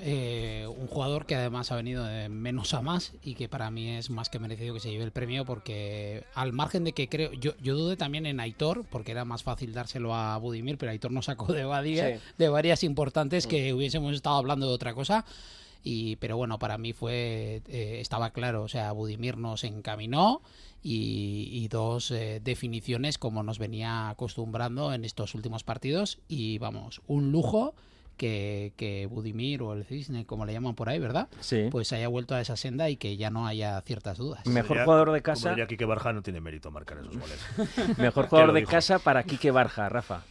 [0.00, 3.90] eh, un jugador que además ha venido de menos a más y que para mí
[3.96, 7.32] es más que merecido que se lleve el premio porque al margen de que creo,
[7.32, 11.10] yo, yo dudé también en Aitor porque era más fácil dárselo a Budimir, pero Aitor
[11.10, 12.22] nos sacó de, Sí.
[12.38, 15.24] de varias importantes que hubiésemos estado hablando de otra cosa.
[15.82, 20.42] Y, pero bueno, para mí fue, eh, estaba claro, o sea, Budimir nos encaminó
[20.82, 27.00] y, y dos eh, definiciones como nos venía acostumbrando en estos últimos partidos y vamos,
[27.06, 27.74] un lujo
[28.18, 31.28] que, que Budimir o el Cisne, como le llaman por ahí, ¿verdad?
[31.40, 31.68] Sí.
[31.70, 34.44] Pues haya vuelto a esa senda y que ya no haya ciertas dudas.
[34.46, 35.48] Mejor Diría- jugador de Como casa.
[35.50, 37.38] diría Quique Barja, no tiene mérito marcar esos goles.
[37.98, 38.70] Mejor ¿Quién jugador de dijo?
[38.72, 40.22] casa para Quique Barja, Rafa.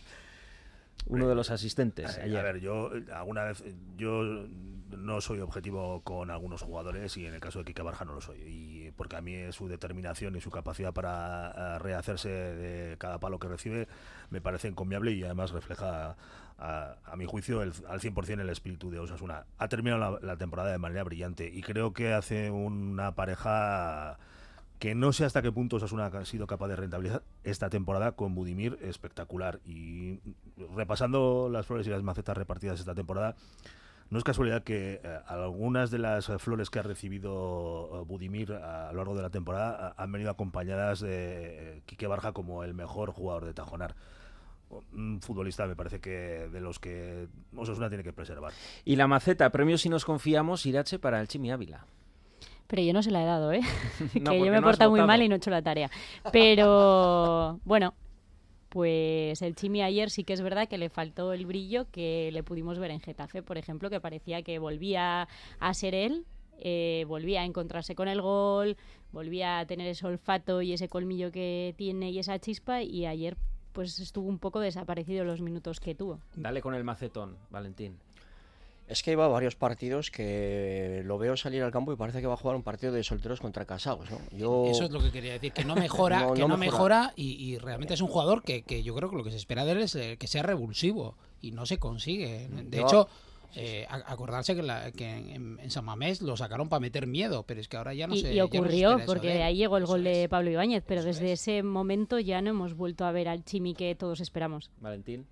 [1.10, 2.38] Uno de los asistentes Eh, ayer.
[2.40, 4.24] A ver, yo eh, alguna vez eh, yo
[4.98, 8.22] no soy objetivo con algunos jugadores y en el caso de Quique Barja no lo
[8.22, 8.40] soy.
[8.42, 13.38] Y porque a mí su determinación y su capacidad para eh, rehacerse de cada palo
[13.40, 13.88] que recibe
[14.30, 16.16] me parece encomiable y además refleja
[16.58, 19.46] a, a mi juicio el- al 100% el espíritu de Osasuna.
[19.58, 24.18] Ha terminado la, la temporada de manera brillante y creo que hace una pareja
[24.80, 28.34] que no sé hasta qué punto Osasuna ha sido capaz de rentabilizar esta temporada con
[28.34, 29.60] Budimir espectacular.
[29.66, 30.20] Y
[30.74, 33.36] repasando las flores y las macetas repartidas esta temporada,
[34.10, 38.54] no es casualidad que eh, algunas de las eh, flores que ha recibido eh, Budimir
[38.54, 42.64] a, lo largo de la temporada ah, han venido acompañadas de eh, Quique Barja como
[42.64, 43.96] el mejor jugador de Tajonar.
[44.94, 48.54] Un futbolista me parece que de los que Osasuna tiene que preservar.
[48.86, 51.86] Y la maceta, premio si nos confiamos, Irache para el Chimi Ávila.
[52.70, 53.62] Pero yo no se la he dado, ¿eh?
[54.22, 55.90] No, que yo me he no portado muy mal y no he hecho la tarea.
[56.32, 57.96] Pero bueno,
[58.70, 62.44] pues el Chimi ayer sí que es verdad que le faltó el brillo que le
[62.44, 65.28] pudimos ver en Getafe, por ejemplo, que parecía que volvía
[65.60, 66.26] a ser él,
[66.60, 68.78] eh, volvía a encontrarse con el gol,
[69.12, 73.36] volvía a tener ese olfato y ese colmillo que tiene y esa chispa y ayer
[73.74, 76.20] pues estuvo un poco desaparecido los minutos que tuvo.
[76.36, 77.98] Dale con el macetón, Valentín.
[78.90, 82.28] Es que iba a varios partidos que lo veo salir al campo y parece que
[82.28, 84.10] va a jugar un partido de solteros contra casados.
[84.10, 84.18] ¿no?
[84.36, 84.66] Yo...
[84.66, 87.02] Eso es lo que quería decir, que no mejora, No, que no no mejora.
[87.06, 89.38] mejora, y, y realmente es un jugador que, que yo creo que lo que se
[89.38, 92.48] espera de él es eh, que sea revulsivo y no se consigue.
[92.50, 93.08] De Yo- hecho,
[93.56, 97.44] eh, a- acordarse que, la- que en, en San Mamés lo sacaron para meter miedo,
[97.44, 99.42] pero es que ahora ya no y, se y no ocurrió, porque de él.
[99.44, 103.06] ahí llegó el gol de Pablo Ibáñez, pero desde ese momento ya no hemos vuelto
[103.06, 104.72] a ver al Chimi que todos esperamos.
[104.82, 105.28] Valentín.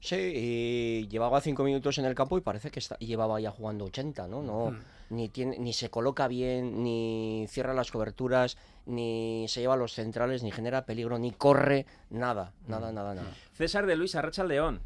[0.00, 3.50] Sí, y llevaba cinco minutos en el campo y parece que está, y llevaba ya
[3.50, 4.42] jugando 80, ¿no?
[4.42, 4.80] no Mm.
[5.10, 9.92] ni, tiene, ni se coloca bien, ni cierra las coberturas, ni se lleva a los
[9.92, 13.30] centrales, ni genera peligro, ni corre, nada, nada, nada, nada.
[13.52, 14.80] César de Luis, Arracha León.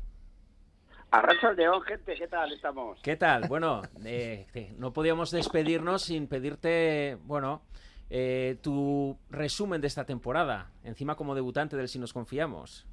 [1.12, 2.98] Arracha el León, gente, ¿qué tal estamos?
[3.00, 3.46] ¿Qué tal?
[3.46, 7.62] Bueno, eh, eh, no podíamos despedirnos sin pedirte, bueno,
[8.10, 12.88] eh, tu resumen de esta temporada, encima como debutante del Si nos confiamos.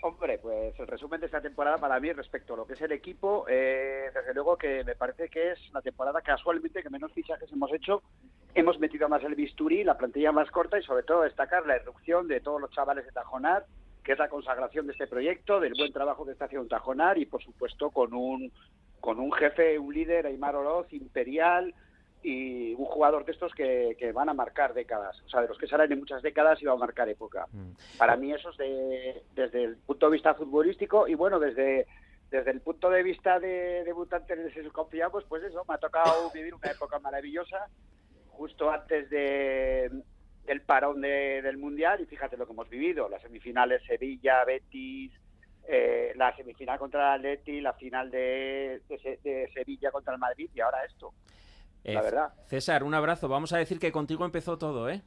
[0.00, 2.92] Hombre, pues el resumen de esta temporada para mí respecto a lo que es el
[2.92, 7.50] equipo, eh, desde luego que me parece que es la temporada casualmente que menos fichajes
[7.52, 8.02] hemos hecho.
[8.54, 12.28] Hemos metido más el bisturí, la plantilla más corta y sobre todo destacar la irrupción
[12.28, 13.66] de todos los chavales de Tajonar,
[14.04, 17.26] que es la consagración de este proyecto, del buen trabajo que está haciendo Tajonar y
[17.26, 18.52] por supuesto con un,
[19.00, 21.74] con un jefe, un líder, Aymar Oroz, imperial
[22.22, 25.58] y un jugador de estos que, que van a marcar décadas, o sea, de los
[25.58, 27.46] que salen en muchas décadas y va a marcar época.
[27.96, 31.86] Para mí eso es de- desde el punto de vista futbolístico y bueno, desde,
[32.30, 35.78] desde el punto de vista de debutante en el que confiamos, pues eso, me ha
[35.78, 37.68] tocado vivir una época maravillosa
[38.28, 39.90] justo antes de,
[40.44, 45.12] del parón de- del Mundial y fíjate lo que hemos vivido, las semifinales Sevilla, Betis,
[45.70, 50.50] eh, la semifinal contra el Atleti, la final de, de de Sevilla contra el Madrid
[50.54, 51.12] y ahora esto.
[51.94, 52.32] La Eh, verdad.
[52.46, 53.28] César, un abrazo.
[53.28, 55.02] Vamos a decir que contigo empezó todo, ¿eh?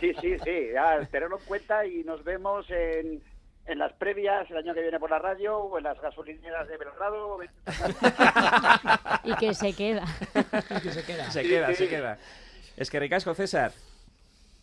[0.00, 3.22] Sí, sí, sí, ya, tenerlo en cuenta y nos vemos en,
[3.66, 6.76] en las previas el año que viene por la radio o en las gasolineras de
[6.76, 7.38] Belgrado.
[9.24, 10.06] Y que se queda.
[10.06, 11.30] se queda.
[11.30, 11.74] Se Sí, queda, sí.
[11.74, 12.18] se queda.
[12.76, 13.72] Es que ricasco, César.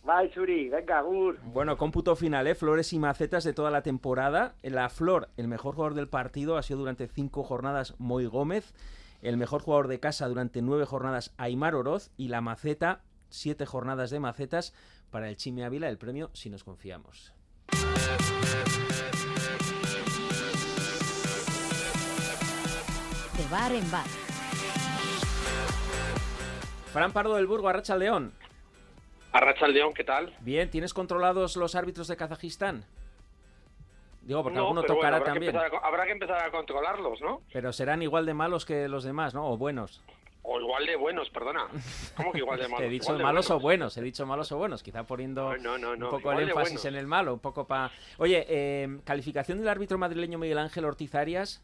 [0.04, 0.70] Bye, Suri.
[0.70, 1.38] Venga, Gur.
[1.44, 2.56] Bueno, cómputo final, ¿eh?
[2.56, 4.56] Flores y macetas de toda la temporada.
[4.64, 8.74] La Flor, el mejor jugador del partido, ha sido durante cinco jornadas Moy Gómez.
[9.22, 12.12] El mejor jugador de casa durante nueve jornadas, Aymar Oroz.
[12.18, 14.74] Y la maceta, siete jornadas de macetas
[15.10, 17.34] para el Chimi Ávila, el premio Si nos confiamos.
[23.38, 24.08] De bar en bar.
[26.94, 28.34] Fran Pardo del Burgo, Arracha León.
[29.32, 30.36] Arracha León, ¿qué tal?
[30.42, 32.86] Bien, ¿tienes controlados los árbitros de Kazajistán?
[34.28, 35.54] Digo, porque No, alguno bueno, tocará habrá también.
[35.54, 37.42] Que empezar a, habrá que empezar a controlarlos, ¿no?
[37.54, 39.50] Pero serán igual de malos que los demás, ¿no?
[39.50, 40.04] O buenos.
[40.44, 41.68] O igual de buenos, perdona.
[42.18, 42.86] ¿Cómo que igual de malos?
[42.86, 43.52] He dicho Igual malos buenos.
[43.52, 46.50] o buenos, he dicho malos o buenos, quizá poniendo No, no, no, un poco el
[46.50, 47.90] énfasis en el malo, un poco para...
[48.18, 51.62] Oye, eh, calificación del árbitro madrileño Miguel Ángel Ortiz Arias,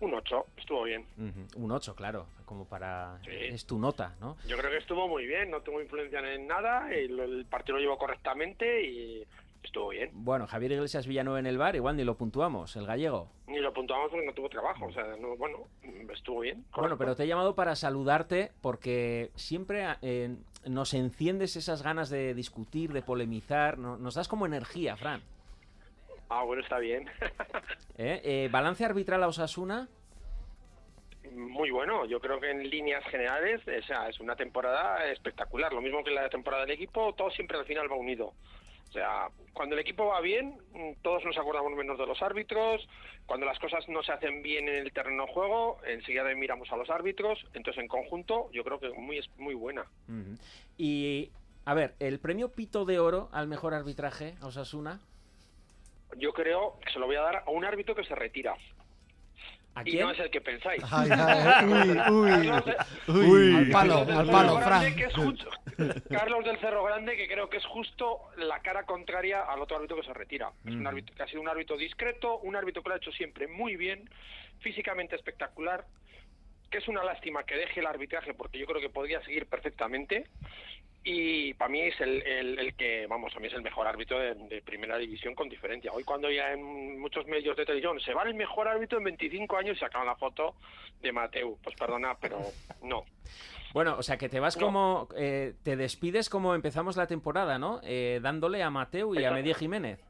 [0.00, 1.06] Un 8, estuvo bien.
[1.18, 3.18] Ujú, un 8, claro, como para...
[3.24, 3.30] Sí.
[3.32, 4.36] Es tu nota, ¿no?
[4.46, 7.82] Yo creo que estuvo muy bien, no tuvo influencia en nada, el, el partido lo
[7.82, 9.26] llevó correctamente y
[9.66, 10.10] estuvo bien.
[10.14, 13.28] Bueno, Javier Iglesias Villanueva en el bar, igual ni lo puntuamos, el gallego.
[13.46, 15.58] Ni lo puntuamos porque no tuvo trabajo, o sea, no, bueno,
[16.12, 16.64] estuvo bien.
[16.74, 20.34] Bueno, pero te he llamado para saludarte porque siempre eh,
[20.66, 25.20] nos enciendes esas ganas de discutir, de polemizar, no- nos das como energía, Fran.
[26.28, 27.06] Ah, bueno, está bien.
[27.98, 28.20] ¿Eh?
[28.24, 29.88] Eh, balance arbitral a Osasuna.
[31.34, 35.72] Muy bueno, yo creo que en líneas generales o sea, es una temporada espectacular.
[35.72, 38.32] Lo mismo que la temporada del equipo, todo siempre al final va unido.
[38.88, 42.86] O sea, cuando el equipo va bien, mm, todos nos acordamos menos de los árbitros.
[43.26, 46.76] Cuando las cosas no se hacen bien en el terreno de juego, enseguida miramos a
[46.76, 47.44] los árbitros.
[47.54, 49.84] Entonces, en conjunto, yo creo que muy, es muy buena.
[50.78, 51.30] Y,
[51.64, 55.00] a ver, el premio Pito de Oro al mejor arbitraje a Osasuna.
[56.16, 58.56] Yo creo que se lo voy a dar a un árbitro que se retira.
[59.76, 60.82] ¿A Y no es el que pensáis.
[60.90, 62.50] Ay, ay, uy, uy,
[63.08, 63.56] uy.
[63.56, 64.80] Al palo, al palo, Fran.
[64.82, 65.50] Grande, que es justo-
[66.08, 69.98] Carlos del Cerro Grande, que creo que es justo la cara contraria al otro árbitro
[69.98, 70.50] que se retira.
[70.64, 70.88] Es un Ujú.
[70.88, 73.76] árbitro que ha sido un árbitro discreto, un árbitro que lo ha hecho siempre muy
[73.76, 74.08] bien,
[74.60, 75.84] físicamente espectacular,
[76.70, 80.26] que es una lástima que deje el arbitraje porque yo creo que podría seguir perfectamente.
[81.08, 84.18] Y para mí es el, el- el que, vamos, a mí es el mejor árbitro
[84.18, 85.92] de, de primera división con diferencia.
[85.92, 89.56] Hoy cuando ya en muchos medios de televisión se va el mejor árbitro en 25
[89.56, 90.56] años y sacan la foto
[91.00, 92.40] de Mateu, pues perdona, pero
[92.82, 93.04] no.
[93.72, 94.66] Bueno, o sea, que te vas No.
[94.66, 95.08] como...
[95.16, 97.78] eh, te despides como empezamos la temporada, ¿no?
[97.84, 99.30] Eh, dándole a Mateu y a.
[99.30, 100.00] Medía Jiménez.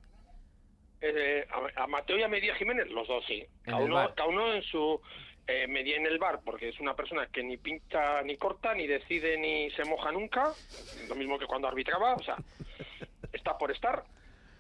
[1.03, 1.47] Eh,
[1.77, 3.45] a, a Mateo y a Medía Jiménez, los dos sí.
[3.65, 4.99] Cada uno, cada uno en su
[5.47, 8.87] eh, Medía en el bar, porque es una persona que ni pincha ni corta, ni
[8.87, 10.53] decide ni se moja nunca.
[11.09, 12.37] Lo mismo que cuando arbitraba, o sea,
[13.33, 14.05] está por estar.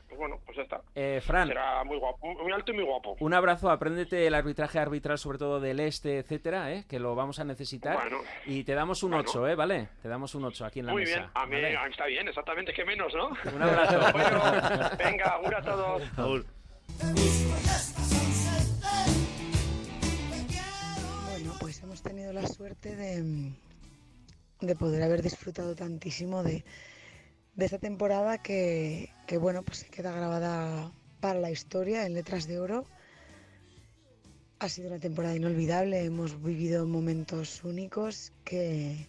[0.09, 0.81] Pues bueno, pues ya está.
[0.95, 3.17] Eh, Fran, Será muy guapo, muy alto y muy guapo.
[3.19, 6.85] un abrazo, apréndete el arbitraje arbitral, sobre todo del este, etcétera, ¿eh?
[6.89, 7.95] que lo vamos a necesitar.
[7.97, 8.19] Bueno.
[8.47, 9.25] y te damos un Bueno.
[9.29, 9.55] 8, ¿eh?
[9.57, 9.89] ¿Vale?
[10.01, 11.19] Te damos un 8 aquí en la Muy mesa.
[11.19, 11.91] bien, a mí ¿vale?
[11.91, 13.31] está bien, exactamente, que menos, ¿no?
[13.53, 13.99] Un abrazo.
[14.13, 14.43] Bueno,
[14.97, 16.03] venga, un a todos.
[16.17, 16.45] Bueno,
[22.95, 23.53] de,
[24.61, 26.65] de poder haber disfrutado tantísimo de,
[27.59, 32.61] esta temporada que, que, bueno, pues se queda grabada para la historia en letras de
[32.61, 32.87] oro.
[34.59, 39.07] Ha sido una temporada inolvidable, hemos vivido momentos únicos que,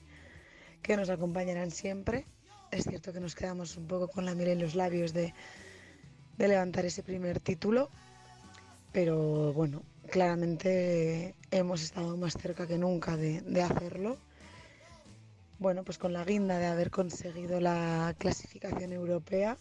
[0.82, 2.26] que nos acompañarán siempre.
[2.72, 5.34] Es cierto que nos quedamos un poco con la miel en los labios de,
[6.38, 7.90] de levantar ese primer título,
[8.92, 14.18] pero bueno, claramente hemos estado más cerca que nunca de, hacerlo.
[15.60, 19.58] Bueno, pues con la guinda de haber conseguido la clasificación europea,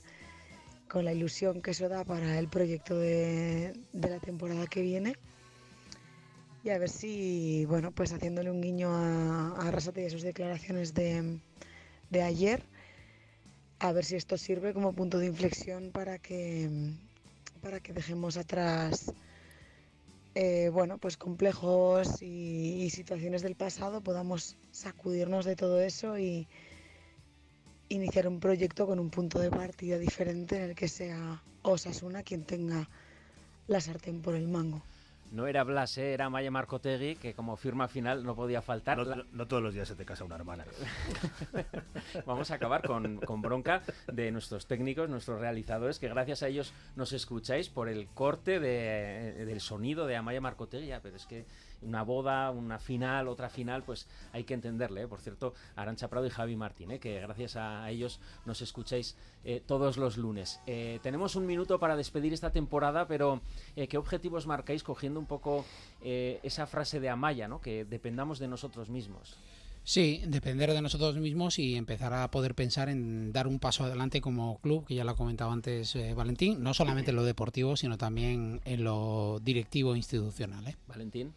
[0.89, 5.17] con la ilusión que eso da para el proyecto de, de la temporada que viene.
[6.65, 10.23] Y a ver si, bueno, pues haciéndole un guiño a, a Arrasate y a sus
[10.23, 11.39] declaraciones de,
[12.11, 12.65] de ayer,
[13.79, 16.69] a ver si esto sirve como punto de inflexión para que,
[17.63, 19.13] para que dejemos atrás
[20.39, 26.47] eh, bueno, pues complejos y, y situaciones del pasado, podamos sacudirnos de todo eso y
[27.89, 32.45] iniciar un proyecto con un punto de partida diferente en el que sea Osasuna quien
[32.45, 32.87] tenga
[33.67, 34.83] la sartén por el mango.
[35.33, 36.13] No era Blas, ¿eh?
[36.15, 38.97] era Maya Marcotegui, que como firma final no podía faltar.
[38.99, 40.65] No, La- no- no todos los días se te casa una hermana.
[42.27, 46.73] Vamos a acabar con, con bronca de nuestros técnicos, nuestros realizadores, que gracias a ellos
[46.95, 50.87] nos escucháis por el corte de- del sonido de Amaya Marcotegui.
[50.87, 51.45] Ya, pero es que
[51.87, 55.03] una boda, una final, otra final, pues hay que entenderle.
[55.03, 55.09] ¿eh?
[55.09, 56.99] Por cierto, Arancha Prado y Javi Martín, ¿eh?
[56.99, 60.61] que gracias a ellos nos escucháis eh, todos los lunes.
[60.67, 63.41] Eh, tenemos un minuto para despedir esta temporada, pero
[63.75, 65.65] ¿qué objetivos marcáis cogiendo un poco
[66.03, 67.61] esa frase de Amaya, ¿no?
[67.61, 69.37] que dependamos de nosotros mismos?
[69.89, 74.21] Sí, depender de nosotros mismos y empezar a poder pensar en dar un paso adelante
[74.21, 77.77] como club, que ya lo ha comentado antes eh, Valentín, no solamente en lo deportivo,
[77.77, 80.67] sino también en lo directivo e institucional.
[80.67, 80.75] ¿eh?
[80.89, 81.35] Valentín.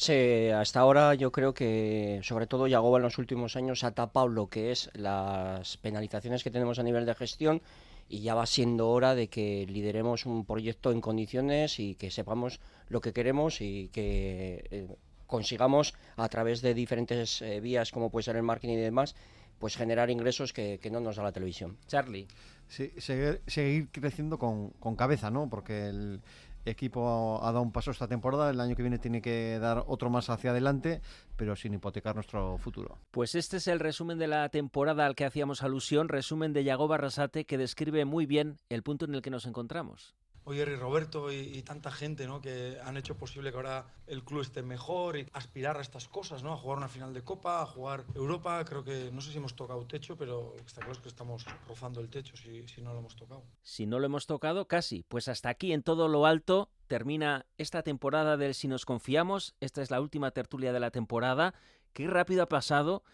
[0.00, 4.28] Sí, hasta ahora yo creo que sobre todo Yagoba en los últimos años ha tapado
[4.28, 7.60] lo que es las penalizaciones que tenemos a nivel de gestión
[8.08, 12.60] y ya va siendo hora de que lideremos un proyecto en condiciones y que sepamos
[12.88, 14.88] lo que queremos y que eh,
[15.26, 19.14] consigamos a través de diferentes eh, vías como puede ser el marketing y demás
[19.58, 21.76] pues generar ingresos que, que no nos da la televisión.
[21.86, 22.26] Charlie.
[22.68, 25.50] Sí, seguir, seguir creciendo con, con cabeza, ¿no?
[25.50, 26.22] Porque el
[26.64, 30.10] equipo ha dado un paso esta temporada, el año que viene tiene que dar otro
[30.10, 31.00] más hacia adelante,
[31.36, 32.98] pero sin hipotecar nuestro futuro.
[33.10, 36.88] Pues este es el resumen de la temporada al que hacíamos alusión, resumen de Yago
[36.88, 40.14] Barrasate que describe muy bien el punto en el que nos encontramos.
[40.44, 42.40] Oyer y Roberto y, tanta gente ¿no?
[42.40, 46.42] que han hecho posible que ahora el club esté mejor y aspirar a estas cosas,
[46.42, 46.52] ¿no?
[46.52, 48.64] a jugar una final de Copa, a jugar Europa.
[48.64, 52.08] Creo que no sé si hemos tocado techo, pero está claro que estamos rozando el
[52.08, 53.44] techo si, si no lo hemos tocado.
[53.62, 55.04] Si no lo hemos tocado, casi.
[55.08, 59.54] Pues hasta aquí en todo lo alto termina esta temporada del Si nos confiamos.
[59.60, 61.54] Esta es la última tertulia de la temporada.
[61.92, 63.04] Qué rápido ha pasado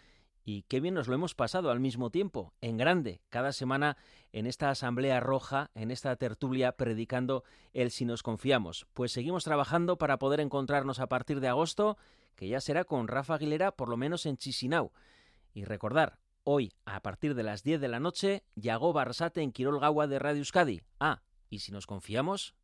[0.48, 3.96] y qué bien nos lo hemos pasado al mismo tiempo, en grande, cada semana
[4.30, 7.42] en esta Asamblea Roja, en esta tertulia, predicando
[7.72, 8.86] el si nos confiamos.
[8.92, 11.98] Pues seguimos trabajando para poder encontrarnos a partir de agosto,
[12.36, 14.92] que ya será con Rafa Aguilera, por lo menos en Chisinau.
[15.52, 19.80] Y recordar, hoy, a partir de las 10 de la noche, Yago Barsate en Quirol
[19.80, 20.80] Gawa de Radio Euskadi.
[21.00, 22.54] Ah, y si nos confiamos,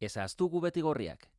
[0.00, 1.31] esas tú Betigorriak.